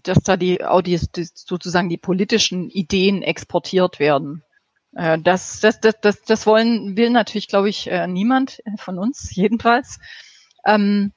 [0.04, 4.44] dass da die, auch die, sozusagen die politischen Ideen exportiert werden.
[4.94, 9.30] Äh, das, das, das, das, das wollen, will natürlich, glaube ich, äh, niemand von uns,
[9.34, 9.98] jedenfalls.
[10.64, 11.12] Ähm,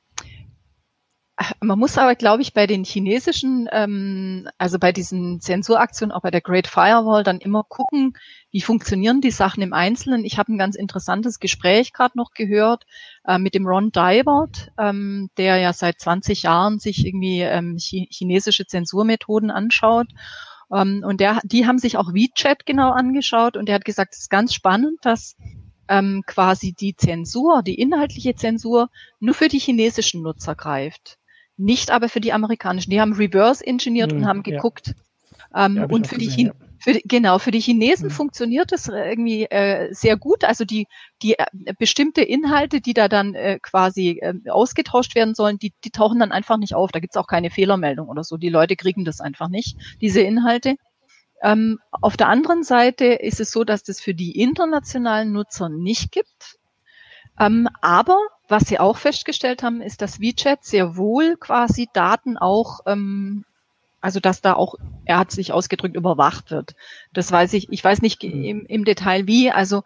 [1.60, 6.32] man muss aber, glaube ich, bei den chinesischen, ähm, also bei diesen Zensuraktionen, auch bei
[6.32, 8.14] der Great Firewall, dann immer gucken,
[8.52, 10.24] wie funktionieren die Sachen im Einzelnen.
[10.24, 12.86] Ich habe ein ganz interessantes Gespräch gerade noch gehört
[13.26, 18.66] äh, mit dem Ron Dybert, ähm, der ja seit 20 Jahren sich irgendwie ähm, chinesische
[18.66, 20.08] Zensurmethoden anschaut.
[20.76, 24.22] Ähm, und der, die haben sich auch WeChat genau angeschaut und der hat gesagt, es
[24.22, 25.36] ist ganz spannend, dass
[25.88, 31.18] ähm, quasi die Zensur, die inhaltliche Zensur nur für die chinesischen Nutzer greift
[31.58, 32.92] nicht aber für die amerikanischen.
[32.92, 34.94] Die haben reverse engineert hm, und haben geguckt.
[35.54, 35.66] Ja.
[35.66, 36.54] Ähm, ja, und für gesehen, die, ja.
[36.86, 38.16] Für, genau, für die Chinesen hm.
[38.16, 40.44] funktioniert das irgendwie äh, sehr gut.
[40.44, 40.86] Also die,
[41.24, 41.46] die äh,
[41.80, 46.32] bestimmte Inhalte, die da dann äh, quasi äh, ausgetauscht werden sollen, die, die tauchen dann
[46.32, 46.92] einfach nicht auf.
[46.92, 48.38] Da gibt's auch keine Fehlermeldung oder so.
[48.38, 50.76] Die Leute kriegen das einfach nicht, diese Inhalte.
[51.42, 56.12] Ähm, auf der anderen Seite ist es so, dass das für die internationalen Nutzer nicht
[56.12, 56.60] gibt.
[57.40, 62.82] Ähm, aber was sie auch festgestellt haben, ist, dass WeChat sehr wohl quasi Daten auch,
[62.86, 63.44] ähm,
[64.06, 66.76] also dass da auch, er hat sich ausgedrückt, überwacht wird.
[67.12, 68.44] Das weiß ich, ich weiß nicht mhm.
[68.44, 69.50] im, im Detail wie.
[69.50, 69.82] Also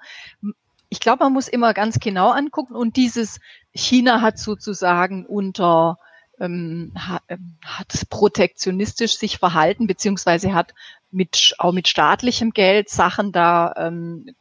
[0.89, 3.39] ich glaube, man muss immer ganz genau angucken und dieses
[3.71, 5.99] China hat sozusagen unter
[6.37, 10.73] ähm, hat, ähm, hat protektionistisch sich verhalten, beziehungsweise hat
[11.11, 14.35] mit, auch mit staatlichem Geld Sachen da ähm,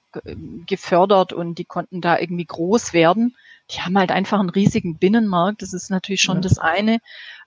[0.66, 3.36] gefördert und die konnten da irgendwie groß werden
[3.70, 5.62] die haben halt einfach einen riesigen Binnenmarkt.
[5.62, 6.42] Das ist natürlich schon ja.
[6.42, 6.98] das eine.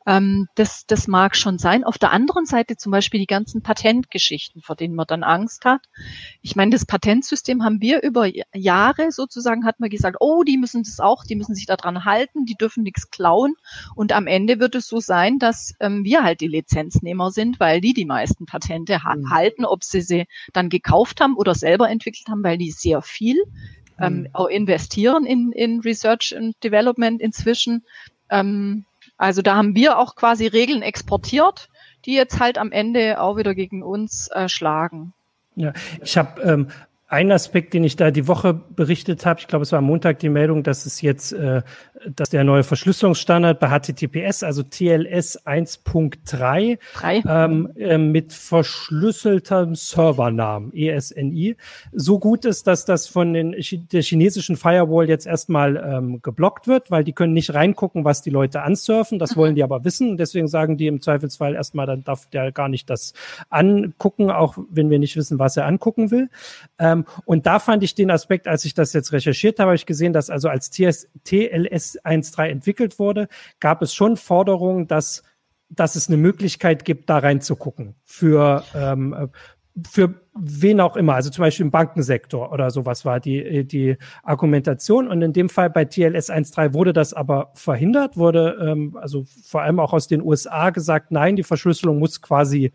[0.06, 1.84] Ähm, das, das mag schon sein.
[1.84, 5.82] Auf der anderen Seite zum Beispiel die ganzen Patentgeschichten, vor denen man dann Angst hat.
[6.42, 10.84] Ich meine, das Patentsystem haben wir über Jahre sozusagen, hat man gesagt, oh, die müssen
[10.84, 13.56] das auch, die müssen sich daran halten, die dürfen nichts klauen.
[13.96, 17.82] Und am Ende wird es so sein, dass ähm, wir halt die Lizenznehmer sind, weil
[17.82, 19.30] die die meisten Patente ha mhm.
[19.30, 23.38] halten, ob sie sie dann gekauft haben oder selber entwickelt haben, weil die sehr viel
[24.02, 24.28] ähm, mhm.
[24.34, 27.84] auch investieren in, in Research and Development inzwischen.
[28.30, 28.86] Ähm,
[29.18, 31.70] also da haben wir auch quasi Regeln exportiert,
[32.06, 35.14] die jetzt halt am Ende auch wieder gegen uns äh, schlagen.
[35.56, 36.68] Ja, ich habe ähm,
[37.12, 40.20] ein Aspekt, den ich da die Woche berichtet habe, ich glaube, es war am Montag
[40.20, 41.62] die Meldung, dass es jetzt, äh,
[42.16, 46.80] dass der neue Verschlüsselungsstandard bei HTTPS, also TLS 1.3,
[47.28, 51.58] ähm, äh, mit verschlüsseltem Servernamen, ESNI,
[51.92, 53.58] so gut ist, dass das von den,
[53.92, 58.30] der chinesischen Firewall jetzt erstmal ähm, geblockt wird, weil die können nicht reingucken, was die
[58.30, 59.20] Leute ansurfen.
[59.20, 60.16] Das wollen die aber wissen.
[60.16, 63.14] Deswegen sagen die im Zweifelsfall erstmal, dann darf der gar nicht das
[63.50, 66.30] angucken, auch wenn wir nicht wissen, was er angucken will.
[66.80, 69.86] Ähm, und da fand ich den Aspekt, als ich das jetzt recherchiert habe, habe ich
[69.86, 73.28] gesehen, dass also als TS, TLS 1.3 entwickelt wurde,
[73.60, 75.24] gab es schon Forderungen, dass,
[75.70, 79.30] dass es eine Möglichkeit gibt, da reinzugucken für, ähm,
[79.90, 85.08] für wen auch immer, also zum Beispiel im Bankensektor oder sowas war die, die Argumentation.
[85.08, 89.62] Und in dem Fall bei TLS 1.3 wurde das aber verhindert, wurde ähm, also vor
[89.62, 92.72] allem auch aus den USA gesagt, nein, die Verschlüsselung muss quasi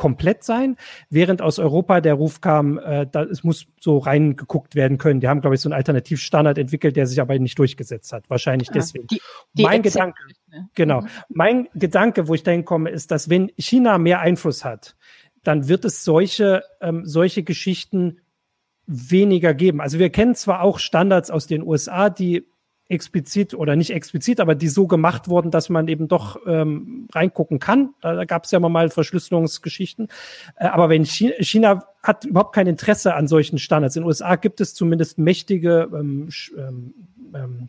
[0.00, 0.76] komplett sein,
[1.10, 5.20] während aus Europa der Ruf kam, äh, da, es muss so reingeguckt werden können.
[5.20, 8.30] Die haben, glaube ich, so einen Alternativstandard entwickelt, der sich aber nicht durchgesetzt hat.
[8.30, 9.08] Wahrscheinlich ah, deswegen.
[9.08, 9.20] Die,
[9.52, 10.70] die mein Gedanke, ne?
[10.74, 11.08] genau, mhm.
[11.28, 14.96] mein Gedanke, wo ich dahin komme, ist, dass wenn China mehr Einfluss hat,
[15.42, 18.20] dann wird es solche, ähm, solche Geschichten
[18.86, 19.82] weniger geben.
[19.82, 22.49] Also wir kennen zwar auch Standards aus den USA, die
[22.90, 27.58] explizit oder nicht explizit, aber die so gemacht wurden, dass man eben doch ähm, reingucken
[27.58, 27.90] kann.
[28.00, 30.08] Da, da gab es ja mal Verschlüsselungsgeschichten.
[30.56, 33.96] Äh, aber wenn China, China hat überhaupt kein Interesse an solchen Standards.
[33.96, 36.94] In den USA gibt es zumindest mächtige ähm, ähm,
[37.34, 37.68] ähm,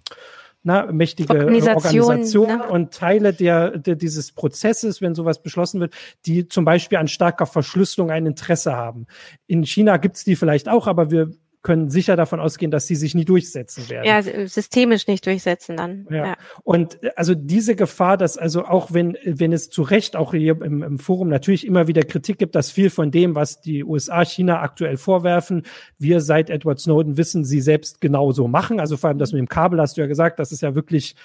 [0.64, 2.68] na, mächtige Organisation, Organisationen ne?
[2.68, 5.96] und Teile der, der, dieses Prozesses, wenn sowas beschlossen wird,
[6.28, 9.08] die zum Beispiel an starker Verschlüsselung ein Interesse haben.
[9.48, 11.32] In China gibt's die vielleicht auch, aber wir
[11.64, 14.06] können sicher davon ausgehen, dass sie sich nie durchsetzen werden.
[14.06, 16.08] Ja, systemisch nicht durchsetzen dann.
[16.10, 16.26] Ja.
[16.26, 16.38] ja.
[16.64, 20.62] Und äh, also diese Gefahr, dass also auch wenn, wenn es zu Recht auch hier
[20.62, 24.26] im, im Forum natürlich immer wieder Kritik gibt, dass viel von dem, was die USA
[24.26, 25.64] China aktuell vorwerfen,
[26.00, 28.80] wir seit Edward Snowden wissen, sie selbst genauso machen.
[28.80, 31.16] Also vor allem das mit dem Kabel hast du ja gesagt, das ist ja wirklich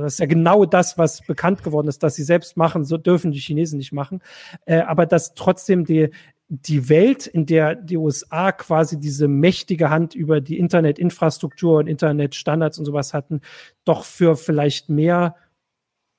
[0.00, 3.30] das ist ja genau das, was bekannt geworden ist, dass sie selbst machen, so dürfen
[3.30, 4.20] die Chinesen nicht machen.
[4.64, 6.10] Äh, aber dass trotzdem die,
[6.48, 12.78] die Welt, in der die USA quasi diese mächtige Hand über die Internetinfrastruktur und Internetstandards
[12.78, 13.40] und sowas hatten,
[13.84, 15.36] doch für vielleicht mehr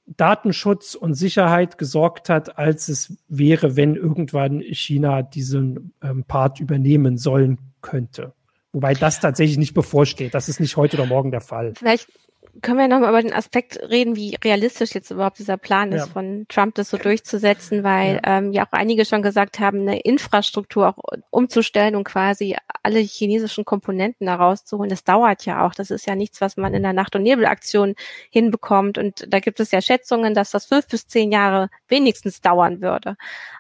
[0.05, 7.17] Datenschutz und Sicherheit gesorgt hat, als es wäre, wenn irgendwann China diesen ähm, Part übernehmen
[7.17, 8.33] sollen könnte.
[8.73, 10.33] Wobei das tatsächlich nicht bevorsteht.
[10.33, 11.73] Das ist nicht heute oder morgen der Fall.
[11.77, 12.09] Vielleicht
[12.61, 16.13] können wir nochmal über den Aspekt reden, wie realistisch jetzt überhaupt dieser Plan ist, ja.
[16.13, 18.37] von Trump das so durchzusetzen, weil ja.
[18.37, 20.97] Ähm, ja auch einige schon gesagt haben, eine Infrastruktur auch
[21.31, 25.73] umzustellen und quasi alle chinesischen Komponenten da rauszuholen, das dauert ja auch.
[25.73, 27.95] Das ist ja nichts, was man in der Nacht- und Nebelaktion
[28.29, 28.97] hinbekommt.
[28.97, 33.15] Und da gibt es ja Schätzungen, dass das fünf bis zehn Jahre wenigstens dauern würde.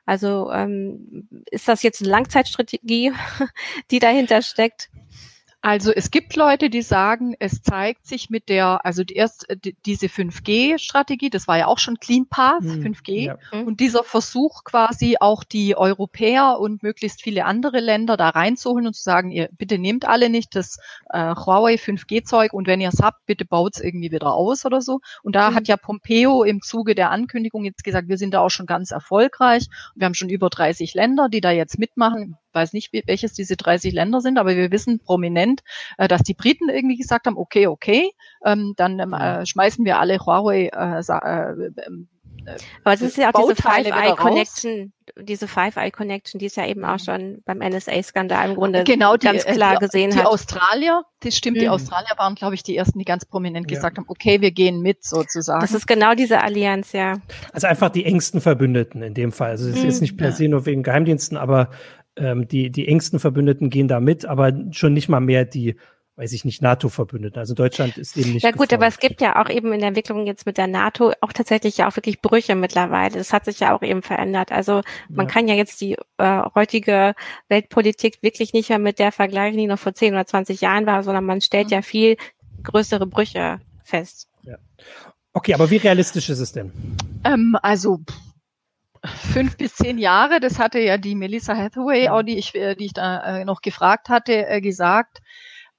[0.05, 3.11] Also ähm, ist das jetzt eine Langzeitstrategie,
[3.91, 4.89] die dahinter steckt?
[5.65, 9.77] Also es gibt Leute, die sagen, es zeigt sich mit der, also die erst die,
[9.85, 13.37] diese 5G-Strategie, das war ja auch schon Clean Path, hm, 5G, ja.
[13.53, 13.67] Mhm.
[13.67, 18.93] und dieser Versuch quasi auch die Europäer und möglichst viele andere Länder da reinzuholen und
[18.93, 20.79] zu sagen, ihr bitte nehmt alle nicht das
[21.11, 24.81] äh, Huawei 5G-Zeug und wenn ihr es habt, bitte baut es irgendwie wieder aus oder
[24.81, 24.99] so.
[25.21, 25.55] Und da mhm.
[25.55, 28.91] hat ja Pompeo im Zuge der Ankündigung jetzt gesagt, wir sind da auch schon ganz
[28.91, 29.67] erfolgreich.
[29.95, 33.93] Wir haben schon über 30 Länder, die da jetzt mitmachen weiß nicht, welches diese 30
[33.93, 35.61] Länder sind, aber wir wissen prominent,
[35.97, 38.11] äh, dass die Briten irgendwie gesagt haben, okay, okay,
[38.45, 42.07] ähm, dann ähm, äh, schmeißen wir alle Huawei äh, äh, ähm,
[42.45, 46.99] äh, aber es ist ja auch diese Five-Eye-Connection, diese Five-Eye-Connection, die es ja eben auch
[46.99, 50.23] schon beim NSA-Skandal im Grunde genau, die, ganz klar die, gesehen die hat.
[50.23, 51.61] Die Australier, das stimmt, mhm.
[51.61, 53.75] die Australier waren, glaube ich, die ersten, die ganz prominent ja.
[53.75, 55.61] gesagt haben, okay, wir gehen mit sozusagen.
[55.61, 57.17] Das ist genau diese Allianz, ja.
[57.51, 59.51] Also einfach die engsten Verbündeten in dem Fall.
[59.51, 59.89] Also es ist mhm.
[59.89, 61.69] jetzt nicht per se nur wegen Geheimdiensten, aber
[62.15, 65.75] ähm, die, die engsten Verbündeten gehen da mit, aber schon nicht mal mehr die,
[66.15, 67.39] weiß ich nicht, NATO-Verbündeten.
[67.39, 68.43] Also Deutschland ist eben nicht.
[68.43, 68.73] Ja gut, gefolgt.
[68.73, 71.77] aber es gibt ja auch eben in der Entwicklung jetzt mit der NATO auch tatsächlich
[71.77, 73.17] ja auch wirklich Brüche mittlerweile.
[73.17, 74.51] Das hat sich ja auch eben verändert.
[74.51, 75.33] Also man ja.
[75.33, 77.15] kann ja jetzt die äh, heutige
[77.49, 81.03] Weltpolitik wirklich nicht mehr mit der vergleichen, die noch vor 10 oder 20 Jahren war,
[81.03, 81.73] sondern man stellt mhm.
[81.73, 82.17] ja viel
[82.61, 84.29] größere Brüche fest.
[84.43, 84.57] Ja.
[85.33, 86.71] Okay, aber wie realistisch ist es denn?
[87.25, 88.01] Ähm, also
[89.05, 92.85] fünf bis zehn Jahre, das hatte ja die Melissa Hathaway, auch die ich, äh, die
[92.85, 95.19] ich da äh, noch gefragt hatte, äh, gesagt.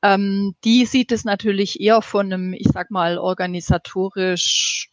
[0.02, 4.90] Ähm, die sieht es natürlich eher von einem, ich sag mal, organisatorisch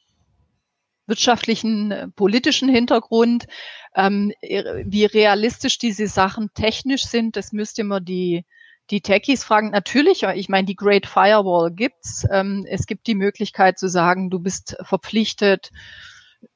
[1.08, 3.46] wirtschaftlichen, politischen Hintergrund.
[3.94, 8.46] Ähm, wie realistisch diese Sachen technisch sind, das müsste man die,
[8.90, 9.72] die Techies fragen.
[9.72, 12.26] Natürlich, ich meine, die Great Firewall gibt's.
[12.32, 15.72] Ähm, es gibt die Möglichkeit zu sagen, du bist verpflichtet,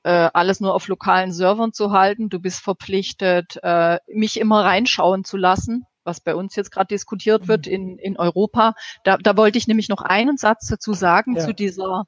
[0.04, 2.30] äh, alles nur auf lokalen Servern zu halten.
[2.30, 7.48] Du bist verpflichtet, äh, mich immer reinschauen zu lassen, was bei uns jetzt gerade diskutiert
[7.48, 7.74] wird mhm.
[7.74, 8.74] in, in Europa.
[9.04, 11.46] Da, da wollte ich nämlich noch einen Satz dazu sagen ja.
[11.46, 12.06] zu dieser,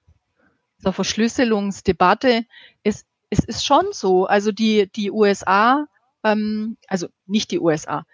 [0.80, 2.46] dieser Verschlüsselungsdebatte.
[2.84, 5.88] Es, es ist schon so, also die, die USA,
[6.24, 8.06] ähm, also nicht die USA,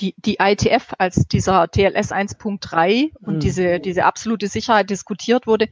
[0.00, 3.40] die, die ITF, als dieser TLS 1.3 und mhm.
[3.40, 5.68] diese, diese absolute Sicherheit diskutiert wurde,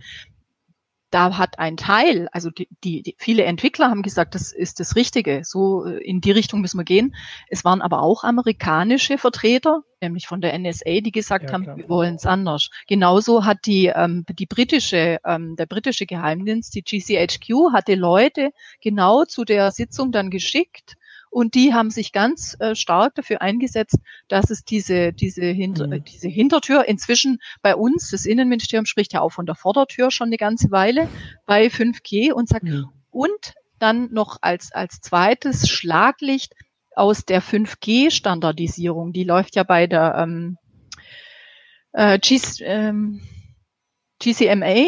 [1.10, 4.94] da hat ein Teil, also die, die, die, viele Entwickler haben gesagt, das ist das
[4.94, 7.14] Richtige, so äh, in die Richtung müssen wir gehen.
[7.48, 11.76] Es waren aber auch amerikanische Vertreter, nämlich von der NSA, die gesagt ja, haben, klar.
[11.78, 12.68] wir wollen es anders.
[12.86, 18.50] Genauso hat die, ähm, die britische, ähm, der britische Geheimdienst, die GCHQ, hatte Leute
[18.82, 20.97] genau zu der Sitzung dann geschickt,
[21.30, 26.04] und die haben sich ganz äh, stark dafür eingesetzt, dass es diese, diese, Hinter mhm.
[26.04, 30.36] diese Hintertür inzwischen bei uns, das Innenministerium spricht ja auch von der Vordertür schon eine
[30.36, 31.08] ganze Weile
[31.46, 32.88] bei 5G und sagt, mhm.
[33.10, 36.54] und dann noch als, als zweites Schlaglicht
[36.94, 40.58] aus der 5G-Standardisierung, die läuft ja bei der ähm,
[41.92, 43.20] äh, G, ähm,
[44.20, 44.86] GCMA,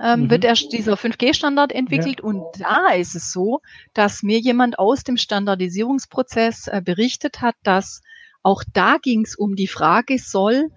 [0.00, 0.30] ähm, mhm.
[0.30, 2.20] wird der, dieser 5G-Standard entwickelt.
[2.20, 2.24] Ja.
[2.24, 3.60] Und da ist es so,
[3.94, 8.02] dass mir jemand aus dem Standardisierungsprozess äh, berichtet hat, dass
[8.42, 10.70] auch da ging es um die Frage, soll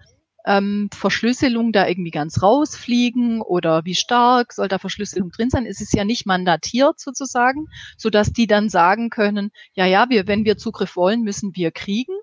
[0.46, 5.66] ähm, Verschlüsselung da irgendwie ganz rausfliegen oder wie stark soll da Verschlüsselung drin sein?
[5.66, 10.28] Es ist ja nicht mandatiert sozusagen, so dass die dann sagen können, ja, ja, wir,
[10.28, 12.14] wenn wir Zugriff wollen, müssen wir kriegen.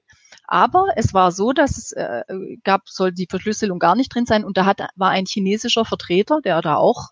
[0.45, 2.23] Aber es war so, dass es äh,
[2.63, 4.43] gab, soll die Verschlüsselung gar nicht drin sein.
[4.43, 7.09] Und da hat, war ein chinesischer Vertreter, der da auch,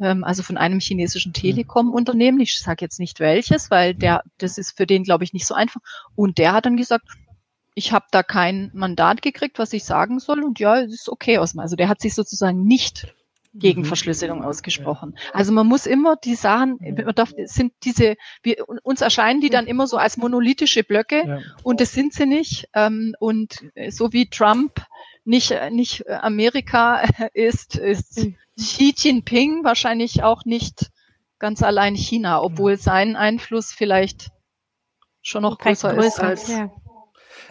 [0.00, 1.34] ähm, also von einem chinesischen mhm.
[1.34, 5.46] Telekom-Unternehmen, ich sage jetzt nicht welches, weil der, das ist für den, glaube ich, nicht
[5.46, 5.80] so einfach.
[6.14, 7.06] Und der hat dann gesagt,
[7.74, 10.44] ich habe da kein Mandat gekriegt, was ich sagen soll.
[10.44, 11.56] Und ja, es ist okay aus.
[11.56, 13.14] Also der hat sich sozusagen nicht
[13.54, 13.86] gegen mhm.
[13.86, 15.16] Verschlüsselung ausgesprochen.
[15.32, 19.66] Also man muss immer die Sachen, man darf, sind diese, wir, uns erscheinen die dann
[19.66, 21.38] immer so als monolithische Blöcke ja.
[21.62, 22.68] und das sind sie nicht.
[22.74, 24.84] Ähm, und so wie Trump
[25.24, 27.02] nicht, nicht Amerika
[27.32, 28.36] ist, ist mhm.
[28.58, 30.90] Xi Jinping wahrscheinlich auch nicht
[31.38, 34.30] ganz allein China, obwohl sein Einfluss vielleicht
[35.22, 36.48] schon noch größer, größer ist als.
[36.48, 36.70] Ja.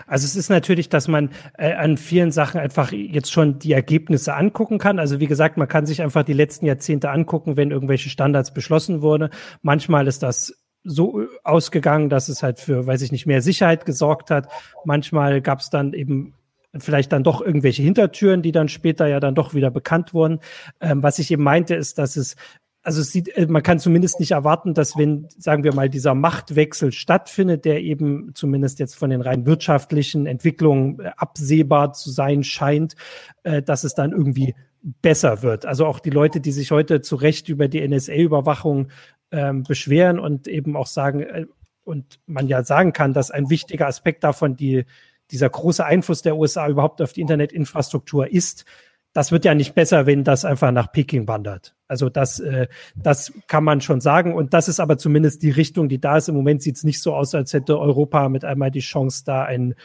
[0.08, 4.36] Also es ist natürlich, dass man äh, an vielen Sachen einfach jetzt schon die Ergebnisse
[4.36, 5.00] angucken kann.
[5.00, 9.02] Also wie gesagt, man kann sich einfach die letzten Jahrzehnte angucken, wenn irgendwelche Standards beschlossen
[9.02, 9.30] wurden.
[9.62, 13.86] Manchmal ist das so äh, ausgegangen, dass es halt für, weiß ich nicht, mehr Sicherheit
[13.86, 14.48] gesorgt hat.
[14.86, 16.34] Manchmal gab es dann eben
[16.78, 20.40] vielleicht dann doch irgendwelche Hintertüren, die dann später ja dann doch wieder bekannt wurden.
[20.82, 22.36] Ähm, was ich eben meinte, ist, dass es
[22.84, 26.14] also es sieht, äh, man kann zumindest nicht erwarten, dass wenn, sagen wir mal, dieser
[26.14, 32.44] Machtwechsel stattfindet, der eben zumindest jetzt von den rein wirtschaftlichen Entwicklungen äh, absehbar zu sein
[32.44, 32.96] scheint,
[33.44, 35.66] äh, dass es dann irgendwie besser wird.
[35.66, 38.90] Also auch die Leute, die sich heute zu Recht über die NSA-Überwachung
[39.32, 41.46] ähm, beschweren und eben auch sagen, äh,
[41.86, 44.86] und man ja sagen kann, dass ein wichtiger Aspekt davon die,
[45.32, 48.66] dieser große Einfluss der USA überhaupt auf die Internetinfrastruktur ist,
[49.14, 51.76] das wird ja nicht besser, wenn das einfach nach Peking wandert.
[51.94, 54.34] Also das, äh, das kann man schon sagen.
[54.34, 56.28] Und das ist aber zumindest die Richtung, die da ist.
[56.28, 59.44] Im Moment sieht es nicht so aus, als hätte Europa mit einmal die Chance, da
[59.44, 59.76] ein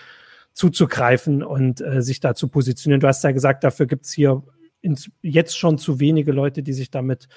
[0.54, 3.00] zuzugreifen und äh, sich da zu positionieren.
[3.00, 4.42] Du hast ja gesagt, dafür gibt's hier
[4.80, 7.28] ins, jetzt schon zu wenige Leute, die sich damit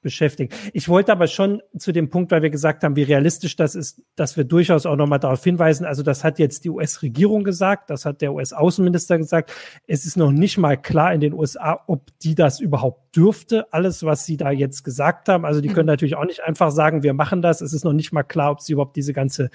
[0.00, 0.54] beschäftigen.
[0.72, 4.02] Ich wollte aber schon zu dem Punkt, weil wir gesagt haben, wie realistisch das ist,
[4.16, 5.84] dass wir durchaus auch nochmal darauf hinweisen.
[5.84, 9.52] Also das hat jetzt die US-Regierung gesagt, das hat der US-Außenminister gesagt.
[9.86, 14.04] Es ist noch nicht mal klar in den USA, ob die das überhaupt dürfte, alles,
[14.04, 15.44] was sie da jetzt gesagt haben.
[15.44, 15.92] Also die können mhm.
[15.92, 17.60] natürlich auch nicht einfach sagen, wir machen das.
[17.60, 19.50] Es ist noch nicht mal klar, ob sie überhaupt diese ganze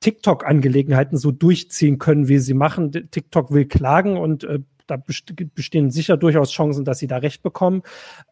[0.00, 2.90] TikTok-Angelegenheiten so durchziehen können, wie sie machen.
[2.92, 4.60] TikTok will klagen und äh,
[4.90, 5.02] da
[5.54, 7.82] bestehen sicher durchaus Chancen, dass sie da recht bekommen,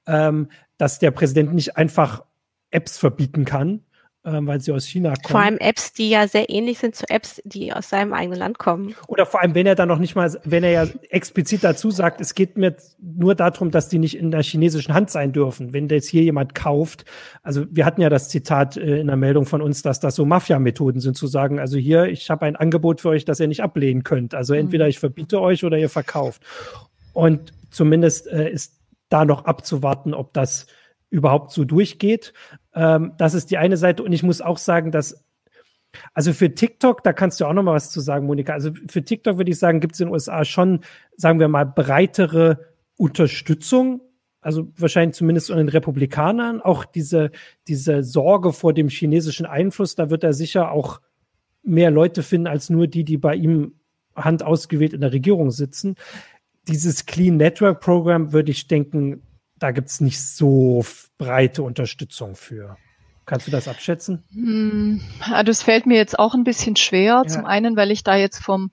[0.06, 2.24] ähm, dass der Präsident nicht einfach
[2.70, 3.84] Apps verbieten kann,
[4.32, 5.30] weil sie aus China kommen.
[5.30, 8.58] Vor allem Apps, die ja sehr ähnlich sind zu Apps, die aus seinem eigenen Land
[8.58, 8.94] kommen.
[9.06, 12.20] Oder vor allem, wenn er dann noch nicht mal, wenn er ja explizit dazu sagt,
[12.20, 15.72] es geht mir nur darum, dass die nicht in der chinesischen Hand sein dürfen.
[15.72, 17.04] Wenn jetzt hier jemand kauft,
[17.42, 20.24] also wir hatten ja das Zitat äh, in der Meldung von uns, dass das so
[20.24, 23.62] Mafia-Methoden sind, zu sagen, also hier, ich habe ein Angebot für euch, das ihr nicht
[23.62, 24.34] ablehnen könnt.
[24.34, 24.60] Also mhm.
[24.60, 26.42] entweder ich verbiete euch oder ihr verkauft.
[27.12, 30.66] Und zumindest äh, ist da noch abzuwarten, ob das
[31.10, 32.32] überhaupt so durchgeht.
[32.74, 34.02] Ähm, das ist die eine Seite.
[34.02, 35.24] Und ich muss auch sagen, dass
[36.14, 38.52] also für TikTok, da kannst du auch noch mal was zu sagen, Monika.
[38.52, 40.80] Also für TikTok würde ich sagen, gibt es in den USA schon,
[41.16, 42.58] sagen wir mal, breitere
[42.96, 44.02] Unterstützung.
[44.40, 46.60] Also wahrscheinlich zumindest von den Republikanern.
[46.60, 47.30] Auch diese,
[47.66, 51.00] diese Sorge vor dem chinesischen Einfluss, da wird er sicher auch
[51.62, 53.74] mehr Leute finden als nur die, die bei ihm
[54.14, 55.96] Hand ausgewählt in der Regierung sitzen.
[56.66, 59.22] Dieses Clean Network Program würde ich denken,
[59.58, 60.84] da gibt es nicht so
[61.18, 62.76] breite Unterstützung für.
[63.26, 64.22] Kannst du das abschätzen?
[64.32, 65.02] Hm,
[65.44, 67.22] das fällt mir jetzt auch ein bisschen schwer.
[67.22, 67.26] Ja.
[67.26, 68.70] Zum einen, weil ich da jetzt vom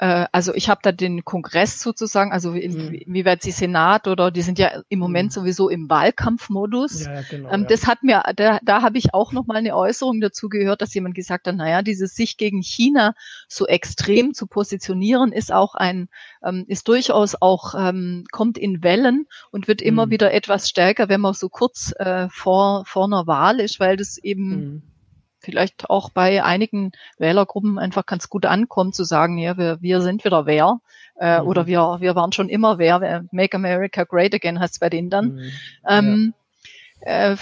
[0.00, 3.24] also ich habe da den Kongress sozusagen, also in, mhm.
[3.24, 5.32] wird sie Senat oder die sind ja im Moment mhm.
[5.32, 7.06] sowieso im Wahlkampfmodus.
[7.06, 7.66] Ja, genau, ähm, ja.
[7.66, 10.94] Das hat mir, da, da habe ich auch noch mal eine Äußerung dazu gehört, dass
[10.94, 13.14] jemand gesagt hat, naja, dieses sich gegen China
[13.48, 16.08] so extrem zu positionieren, ist auch ein,
[16.44, 20.10] ähm, ist durchaus auch, ähm, kommt in Wellen und wird immer mhm.
[20.10, 24.16] wieder etwas stärker, wenn man so kurz äh, vor, vor einer Wahl ist, weil das
[24.18, 24.82] eben mhm
[25.40, 30.24] vielleicht auch bei einigen Wählergruppen einfach ganz gut ankommt, zu sagen, ja, wir, wir sind
[30.24, 30.80] wieder wer
[31.18, 31.46] äh, mhm.
[31.46, 33.24] oder wir, wir waren schon immer wer.
[33.30, 35.34] Make America Great Again heißt bei denen dann.
[35.34, 35.52] Mhm.
[35.88, 36.34] Ähm,
[37.04, 37.32] ja.
[37.32, 37.36] äh,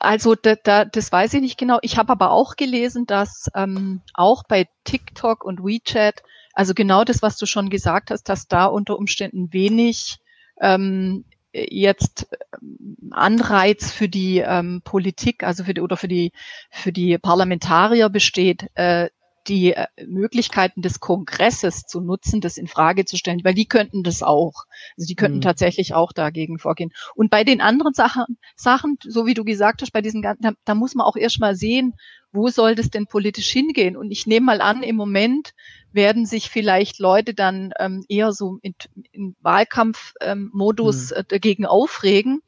[0.00, 1.78] also da, da, das weiß ich nicht genau.
[1.82, 7.22] Ich habe aber auch gelesen, dass ähm, auch bei TikTok und WeChat, also genau das,
[7.22, 10.18] was du schon gesagt hast, dass da unter Umständen wenig
[10.60, 12.28] ähm, jetzt
[12.60, 16.32] ähm, Anreiz für die ähm, Politik, also für die oder für die
[16.70, 19.08] für die Parlamentarier besteht, äh,
[19.48, 24.02] die äh, Möglichkeiten des Kongresses zu nutzen, das in Frage zu stellen, weil die könnten
[24.02, 24.64] das auch.
[24.96, 25.42] Also die könnten mhm.
[25.42, 26.90] tatsächlich auch dagegen vorgehen.
[27.14, 30.52] Und bei den anderen Sachen, Sachen, so wie du gesagt hast, bei diesen ganzen, da,
[30.64, 31.94] da muss man auch erstmal sehen,
[32.32, 33.96] wo soll das denn politisch hingehen?
[33.96, 35.54] Und ich nehme mal an, im Moment
[35.92, 38.74] werden sich vielleicht Leute dann ähm, eher so in,
[39.18, 41.24] in Wahlkampfmodus ähm, mhm.
[41.28, 42.40] dagegen aufregen,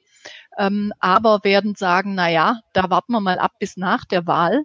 [0.58, 4.64] ähm, aber werden sagen, na ja, da warten wir mal ab bis nach der Wahl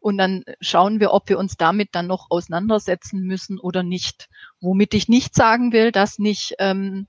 [0.00, 4.28] und dann schauen wir, ob wir uns damit dann noch auseinandersetzen müssen oder nicht.
[4.60, 7.06] Womit ich nicht sagen will, dass nicht ähm,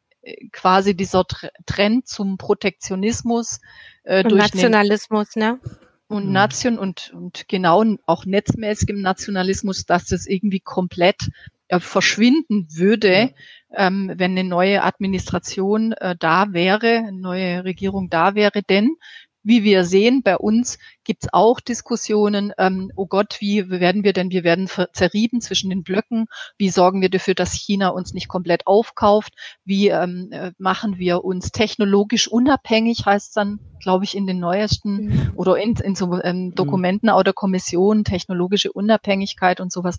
[0.51, 1.25] quasi dieser
[1.65, 3.59] Trend zum Protektionismus
[4.03, 5.59] äh, durch Nationalismus, ne?
[6.07, 6.31] und mhm.
[6.33, 11.29] Nation und, und genau auch netzmäßigem Nationalismus, dass das irgendwie komplett äh,
[11.69, 13.33] verschwinden würde,
[13.75, 18.61] ähm, wenn eine neue Administration äh, da wäre, eine neue Regierung da wäre.
[18.61, 18.95] Denn
[19.43, 24.13] wie wir sehen, bei uns gibt es auch Diskussionen, ähm, oh Gott, wie werden wir
[24.13, 28.29] denn, wir werden zerrieben zwischen den Blöcken, wie sorgen wir dafür, dass China uns nicht
[28.29, 29.33] komplett aufkauft,
[29.65, 35.07] wie ähm, äh, machen wir uns technologisch unabhängig, heißt dann, glaube ich, in den neuesten
[35.07, 35.31] mhm.
[35.35, 36.55] oder in, in so ähm, mhm.
[36.55, 37.15] Dokumenten mhm.
[37.15, 39.97] oder Kommission, technologische Unabhängigkeit und sowas.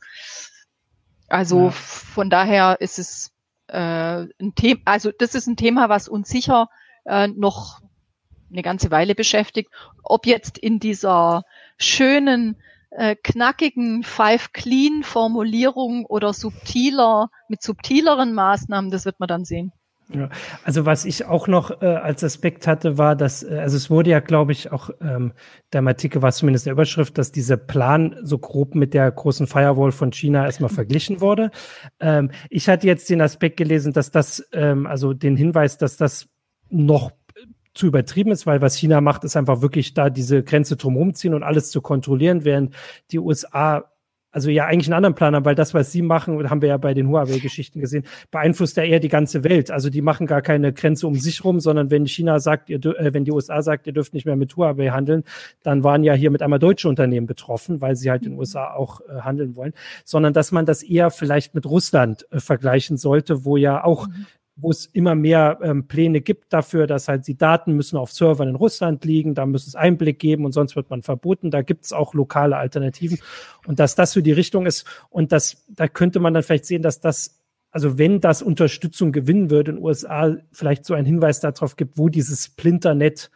[1.29, 1.71] Also ja.
[1.71, 3.33] von daher ist es
[3.69, 6.69] äh, ein Thema, also das ist ein Thema, was uns sicher
[7.05, 7.81] äh, noch
[8.51, 9.71] eine ganze Weile beschäftigt.
[10.03, 11.43] Ob jetzt in dieser
[11.77, 12.57] schönen,
[12.91, 19.73] äh, knackigen Five Clean Formulierung oder subtiler, mit subtileren Maßnahmen, das wird man dann sehen.
[20.13, 20.29] Ja,
[20.65, 24.11] also was ich auch noch äh, als Aspekt hatte, war, dass, äh, also es wurde
[24.11, 25.33] ja, glaube ich, auch ähm,
[25.73, 29.93] der Artikel war zumindest der Überschrift, dass dieser Plan so grob mit der großen Firewall
[29.93, 30.75] von China erstmal mhm.
[30.75, 31.51] verglichen wurde.
[32.01, 36.29] Ähm, ich hatte jetzt den Aspekt gelesen, dass das, ähm, also den Hinweis, dass das
[36.69, 37.13] noch
[37.73, 41.35] zu übertrieben ist, weil was China macht, ist einfach wirklich da diese Grenze drumherum ziehen
[41.35, 42.75] und alles zu kontrollieren, während
[43.11, 43.91] die USA
[44.35, 46.77] also ja eigentlich einen anderen Plan haben, weil das, was sie machen, haben wir ja
[46.77, 49.71] bei den Huawei-Geschichten gesehen, beeinflusst ja eher die ganze Welt.
[49.71, 53.15] Also die machen gar keine Grenze um sich rum, sondern wenn China sagt, ihr, äh,
[53.15, 55.23] wenn die USA sagt, ihr dürft nicht mehr mit Huawei handeln,
[55.63, 58.75] dann waren ja hier mit einmal deutsche Unternehmen betroffen, weil sie halt in den USA
[58.75, 59.73] auch äh, handeln wollen,
[60.05, 64.27] sondern dass man das eher vielleicht mit Russland äh, vergleichen sollte, wo ja auch mhm
[64.57, 68.49] wo es immer mehr ähm, Pläne gibt dafür, dass halt die Daten müssen auf Servern
[68.49, 71.51] in Russland liegen, da muss es Einblick geben und sonst wird man verboten.
[71.51, 73.19] Da gibt es auch lokale Alternativen
[73.67, 76.83] und dass das so die Richtung ist und das, da könnte man dann vielleicht sehen,
[76.83, 81.41] dass das, also wenn das Unterstützung gewinnen würde in den USA, vielleicht so ein Hinweis
[81.41, 83.31] darauf gibt, wo dieses Splinternet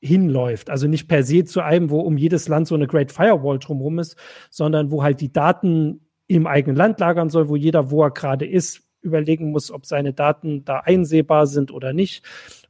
[0.00, 0.70] hinläuft.
[0.70, 3.98] Also nicht per se zu einem, wo um jedes Land so eine Great Firewall drumherum
[3.98, 4.16] ist,
[4.50, 8.46] sondern wo halt die Daten im eigenen Land lagern soll, wo jeder, wo er gerade
[8.46, 12.24] ist, überlegen muss, ob seine Daten da einsehbar sind oder nicht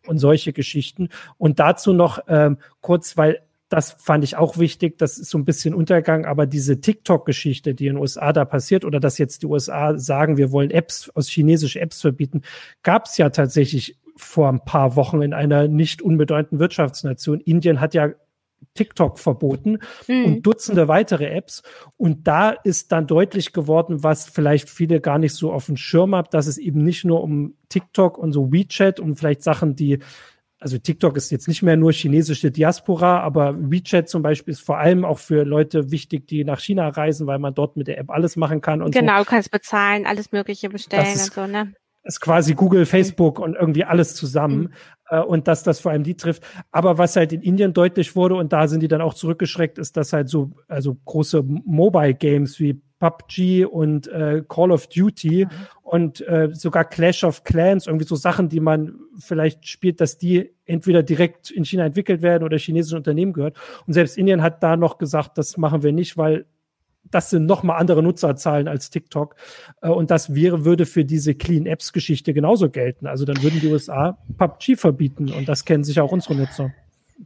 [0.07, 1.09] und solche Geschichten.
[1.37, 5.45] Und dazu noch ähm, kurz, weil das fand ich auch wichtig, das ist so ein
[5.45, 9.47] bisschen Untergang, aber diese TikTok-Geschichte, die in den USA da passiert, oder dass jetzt die
[9.47, 12.43] USA sagen, wir wollen Apps aus chinesische Apps verbieten,
[12.83, 17.41] gab es ja tatsächlich vor ein paar Wochen in einer nicht unbedeutenden Wirtschaftsnation.
[17.41, 18.11] Indien hat ja
[18.75, 20.25] TikTok verboten mhm.
[20.25, 21.63] und Dutzende weitere Apps.
[21.97, 26.15] Und da ist dann deutlich geworden, was vielleicht viele gar nicht so auf dem Schirm
[26.15, 29.99] haben, dass es eben nicht nur um TikTok und so WeChat und vielleicht Sachen, die
[30.61, 34.79] also TikTok ist jetzt nicht mehr nur chinesische Diaspora, aber WeChat zum Beispiel ist vor
[34.79, 38.11] allem auch für Leute wichtig, die nach China reisen, weil man dort mit der App
[38.11, 39.25] alles machen kann und genau, so.
[39.25, 41.73] du kannst bezahlen, alles Mögliche bestellen ist, und so, ne?
[42.05, 44.61] Ist quasi Google, Facebook und irgendwie alles zusammen.
[44.61, 44.71] Mhm.
[45.11, 46.43] Äh, und dass das vor allem die trifft.
[46.71, 49.97] Aber was halt in Indien deutlich wurde, und da sind die dann auch zurückgeschreckt, ist,
[49.97, 55.51] dass halt so, also große Mobile Games wie PUBG und äh, Call of Duty mhm.
[55.83, 60.51] und äh, sogar Clash of Clans, irgendwie so Sachen, die man vielleicht spielt, dass die
[60.65, 63.57] entweder direkt in China entwickelt werden oder chinesischen Unternehmen gehört.
[63.87, 66.47] Und selbst Indien hat da noch gesagt, das machen wir nicht, weil
[67.11, 69.37] das sind nochmal andere Nutzerzahlen als TikTok.
[69.83, 73.07] Äh, und das wäre, würde für diese Clean Apps Geschichte genauso gelten.
[73.07, 76.73] Also dann würden die USA PUBG verbieten und das kennen sich auch unsere Nutzer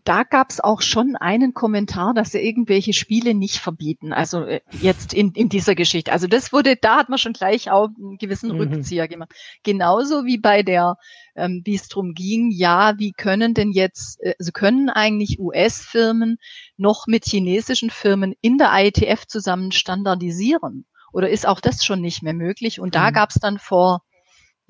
[0.05, 4.13] da gab es auch schon einen Kommentar, dass sie irgendwelche Spiele nicht verbieten.
[4.15, 6.13] Also äh, jetzt in, in dieser Geschichte.
[6.13, 8.59] Also das wurde, da hat man schon gleich auch einen gewissen mhm.
[8.59, 9.33] Rückzieher gemacht.
[9.63, 10.97] Genauso wie bei der,
[11.37, 16.39] ähm, wie es drum ging, ja, wie können denn jetzt, äh, also können eigentlich US-Firmen
[16.79, 20.87] noch mit chinesischen Firmen in der IETF zusammen standardisieren?
[21.13, 22.81] Oder ist auch das schon nicht mehr möglich?
[22.81, 23.15] Und da mhm.
[23.15, 24.03] gab es dann vor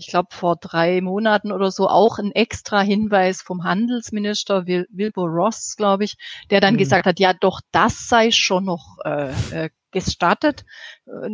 [0.03, 5.29] ich glaube, vor drei Monaten oder so auch ein extra Hinweis vom Handelsminister Wil Wilbur
[5.29, 6.17] Ross, glaube ich,
[6.51, 6.79] der dann mhm.
[6.79, 10.65] gesagt hat, ja, doch, das sei schon noch äh, äh, gestattet.
[11.07, 11.29] Äh,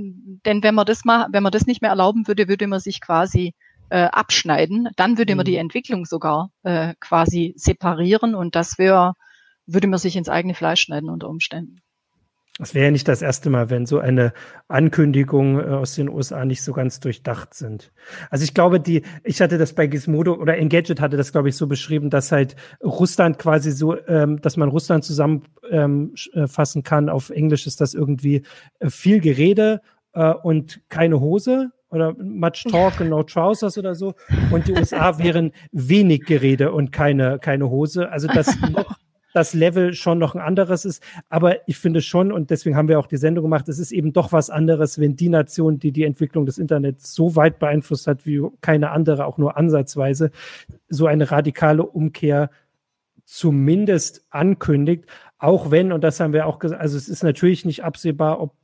[0.45, 3.01] denn wenn man das mal, wenn man das nicht mehr erlauben würde, würde man sich
[3.01, 3.55] quasi
[3.89, 4.91] äh, abschneiden.
[4.97, 5.37] Dann würde mhm.
[5.39, 5.61] man die mhm.
[5.61, 9.15] Entwicklung sogar äh, quasi separieren und das wäre,
[9.65, 11.81] würde man sich ins eigene Fleisch schneiden unter Umständen.
[12.59, 14.33] Das wäre ja nicht das erste Mal, wenn so eine
[14.67, 17.93] Ankündigung äh, aus den USA nicht so ganz durchdacht sind.
[18.31, 21.57] Also ich glaube, die, ich hatte das bei Gizmodo oder Engadget hatte das, glaube ich,
[21.57, 27.09] so beschrieben, dass halt Russland quasi so, ähm, dass man Russland zusammenfassen ähm, äh, kann.
[27.09, 28.43] Auf Englisch ist das irgendwie
[28.81, 29.81] äh, viel Gerede
[30.15, 34.15] äh, und keine Hose oder much talk and no trousers oder so.
[34.51, 38.11] Und die USA wären wenig Gerede und keine, keine Hose.
[38.11, 38.97] Also das noch
[39.33, 41.03] das Level schon noch ein anderes ist.
[41.29, 44.13] Aber ich finde schon, und deswegen haben wir auch die Sendung gemacht, es ist eben
[44.13, 48.27] doch was anderes, wenn die Nation, die die Entwicklung des Internets so weit beeinflusst hat
[48.27, 50.31] wie keine andere, auch nur ansatzweise,
[50.89, 52.51] so eine radikale Umkehr
[53.25, 55.05] zumindest ankündigt.
[55.39, 58.55] Auch wenn, und das haben wir auch gesagt, also es ist natürlich nicht absehbar, ob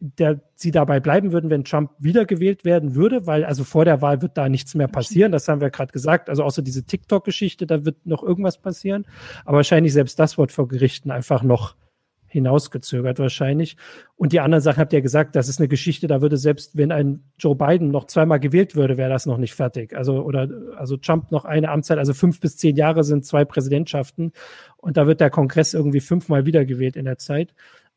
[0.00, 4.22] der, sie dabei bleiben würden, wenn Trump wiedergewählt werden würde, weil also vor der Wahl
[4.22, 5.30] wird da nichts mehr passieren.
[5.30, 6.30] Das haben wir gerade gesagt.
[6.30, 9.06] Also außer diese TikTok-Geschichte, da wird noch irgendwas passieren.
[9.44, 11.76] Aber wahrscheinlich selbst das wird vor Gerichten einfach noch
[12.30, 13.76] hinausgezögert wahrscheinlich.
[14.16, 16.92] Und die anderen Sachen habt ihr gesagt, das ist eine Geschichte, da würde selbst, wenn
[16.92, 19.96] ein Joe Biden noch zweimal gewählt würde, wäre das noch nicht fertig.
[19.96, 24.32] Also, oder, also Trump noch eine Amtszeit, also fünf bis zehn Jahre sind zwei Präsidentschaften.
[24.76, 27.52] Und da wird der Kongress irgendwie fünfmal wiedergewählt in der Zeit.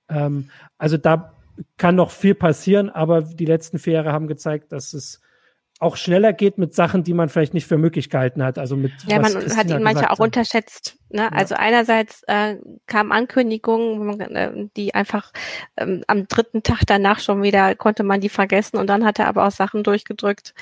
[0.10, 0.50] Ähm,
[0.80, 1.34] also da
[1.78, 5.22] kann noch viel passieren, aber die letzten vier Jahre haben gezeigt, dass es
[5.80, 8.58] auch schneller geht mit Sachen, die man vielleicht nicht für möglich gehalten hat.
[8.58, 10.98] Also mit ja, man hat ihn manchmal auch unterschätzt.
[11.10, 11.24] Ne?
[11.24, 11.30] Ja.
[11.30, 12.56] Also einerseits äh,
[12.88, 15.32] kamen Ankündigungen, äh, die einfach
[15.76, 19.28] ähm, am dritten Tag danach schon wieder konnte man die vergessen und dann hat er
[19.28, 20.54] aber auch Sachen durchgedrückt,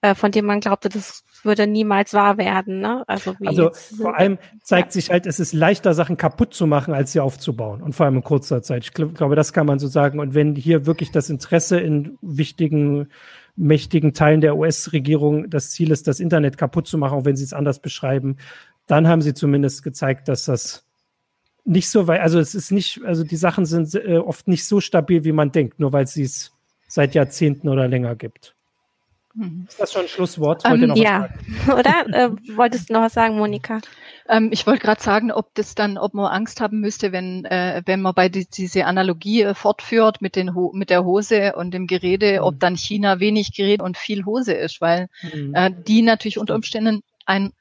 [0.00, 2.80] äh, von denen man glaubte, das würde niemals wahr werden.
[2.80, 3.04] Ne?
[3.06, 4.92] Also, also vor allem zeigt ja.
[4.92, 7.82] sich halt, es ist leichter, Sachen kaputt zu machen, als sie aufzubauen.
[7.82, 8.84] Und vor allem in kurzer Zeit.
[8.84, 10.20] Ich glaube, das kann man so sagen.
[10.20, 13.08] Und wenn hier wirklich das Interesse in wichtigen
[13.58, 17.44] mächtigen Teilen der US-Regierung das Ziel ist, das Internet kaputt zu machen, auch wenn sie
[17.44, 18.36] es anders beschreiben,
[18.86, 20.86] dann haben sie zumindest gezeigt, dass das
[21.64, 24.80] nicht so weit, also es ist nicht, also die Sachen sind äh, oft nicht so
[24.80, 26.52] stabil, wie man denkt, nur weil es es
[26.86, 28.54] seit Jahrzehnten oder länger gibt.
[29.68, 30.64] Ist das schon ein Schlusswort?
[30.64, 31.28] Um, ähm, ja,
[31.66, 32.06] oder?
[32.08, 33.80] Äh, wolltest du noch was sagen, Monika?
[34.28, 37.82] Ähm, ich wollte gerade sagen, ob das dann, ob man Angst haben müsste, wenn, äh,
[37.86, 41.72] wenn man bei die, diese Analogie äh, fortführt mit, den Ho mit der Hose und
[41.72, 42.46] dem Gerede, mhm.
[42.46, 45.54] ob dann China wenig Gerede und viel Hose ist, weil mhm.
[45.54, 47.52] äh, die natürlich unter Umständen ein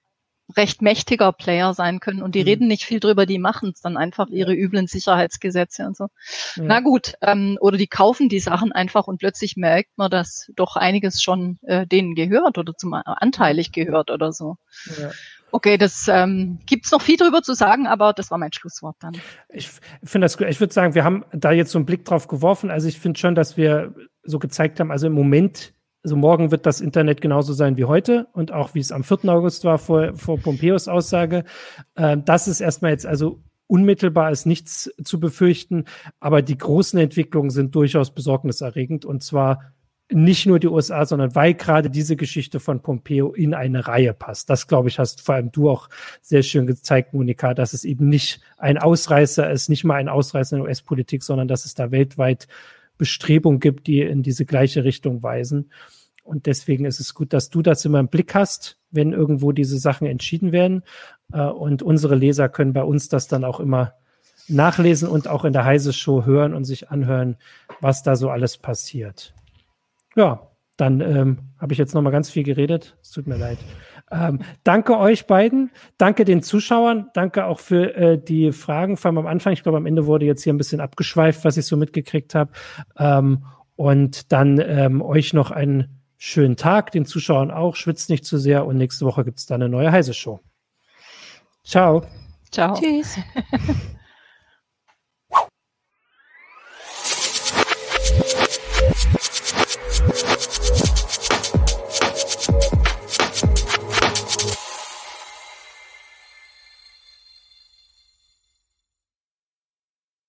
[0.56, 2.48] recht mächtiger Player sein können und die mhm.
[2.48, 6.08] reden nicht viel drüber, die machen es dann einfach ihre üblen Sicherheitsgesetze und so.
[6.56, 6.64] Ja.
[6.64, 10.76] Na gut, ähm, oder die kaufen die Sachen einfach und plötzlich merkt man, dass doch
[10.76, 14.58] einiges schon äh, denen gehört oder zum anteilig gehört oder so.
[15.00, 15.12] Ja.
[15.52, 19.14] Okay, das ähm, gibt noch viel drüber zu sagen, aber das war mein Schlusswort dann.
[19.50, 19.70] Ich
[20.04, 20.48] finde das gut.
[20.48, 22.70] Ich würde sagen, wir haben da jetzt so einen Blick drauf geworfen.
[22.70, 25.74] Also ich finde schon, dass wir so gezeigt haben, also im Moment
[26.08, 29.26] also morgen wird das Internet genauso sein wie heute und auch wie es am 4.
[29.26, 31.44] August war vor, vor Pompeos Aussage.
[31.96, 35.84] Äh, das ist erstmal jetzt also unmittelbar ist nichts zu befürchten,
[36.22, 39.74] aber die großen Entwicklungen sind durchaus besorgniserregend und zwar
[40.10, 44.50] nicht nur die USA, sondern weil gerade diese Geschichte von Pompeo in eine Reihe passt.
[44.50, 45.90] Das, glaube ich, hast vor allem du auch
[46.22, 50.56] sehr schön gezeigt, Monika, dass es eben nicht ein Ausreißer ist, nicht mal ein Ausreißer
[50.56, 52.48] in US-Politik, sondern dass es da weltweit
[52.98, 55.72] Bestrebungen gibt, die in diese gleiche Richtung weisen.
[56.28, 59.80] Und deswegen ist es gut, dass du das immer im Blick hast, wenn irgendwo diese
[59.80, 60.84] Sachen entschieden werden.
[61.32, 63.94] Äh, und unsere Leser können bei uns das dann auch immer
[64.50, 67.38] nachlesen und auch in der Heise Show hören und sich anhören,
[67.80, 69.34] was da so alles passiert.
[70.16, 72.98] Ja, dann ähm, habe ich jetzt noch mal ganz viel geredet.
[73.02, 73.58] Es tut mir leid.
[74.12, 79.18] Ähm, danke euch beiden, danke den Zuschauern, danke auch für äh, die Fragen, vor allem
[79.18, 79.54] am Anfang.
[79.54, 82.52] Ich glaube, am Ende wurde jetzt hier ein bisschen abgeschweift, was ich so mitgekriegt habe.
[82.98, 88.38] Ähm, und dann ähm, euch noch einen schönen Tag, den Zuschauern auch, schwitzt nicht zu
[88.38, 90.40] sehr und nächste Woche gibt es dann eine neue Heise-Show.
[91.64, 92.04] Ciao.
[92.52, 92.80] Ciao.
[92.80, 93.18] Tschüss.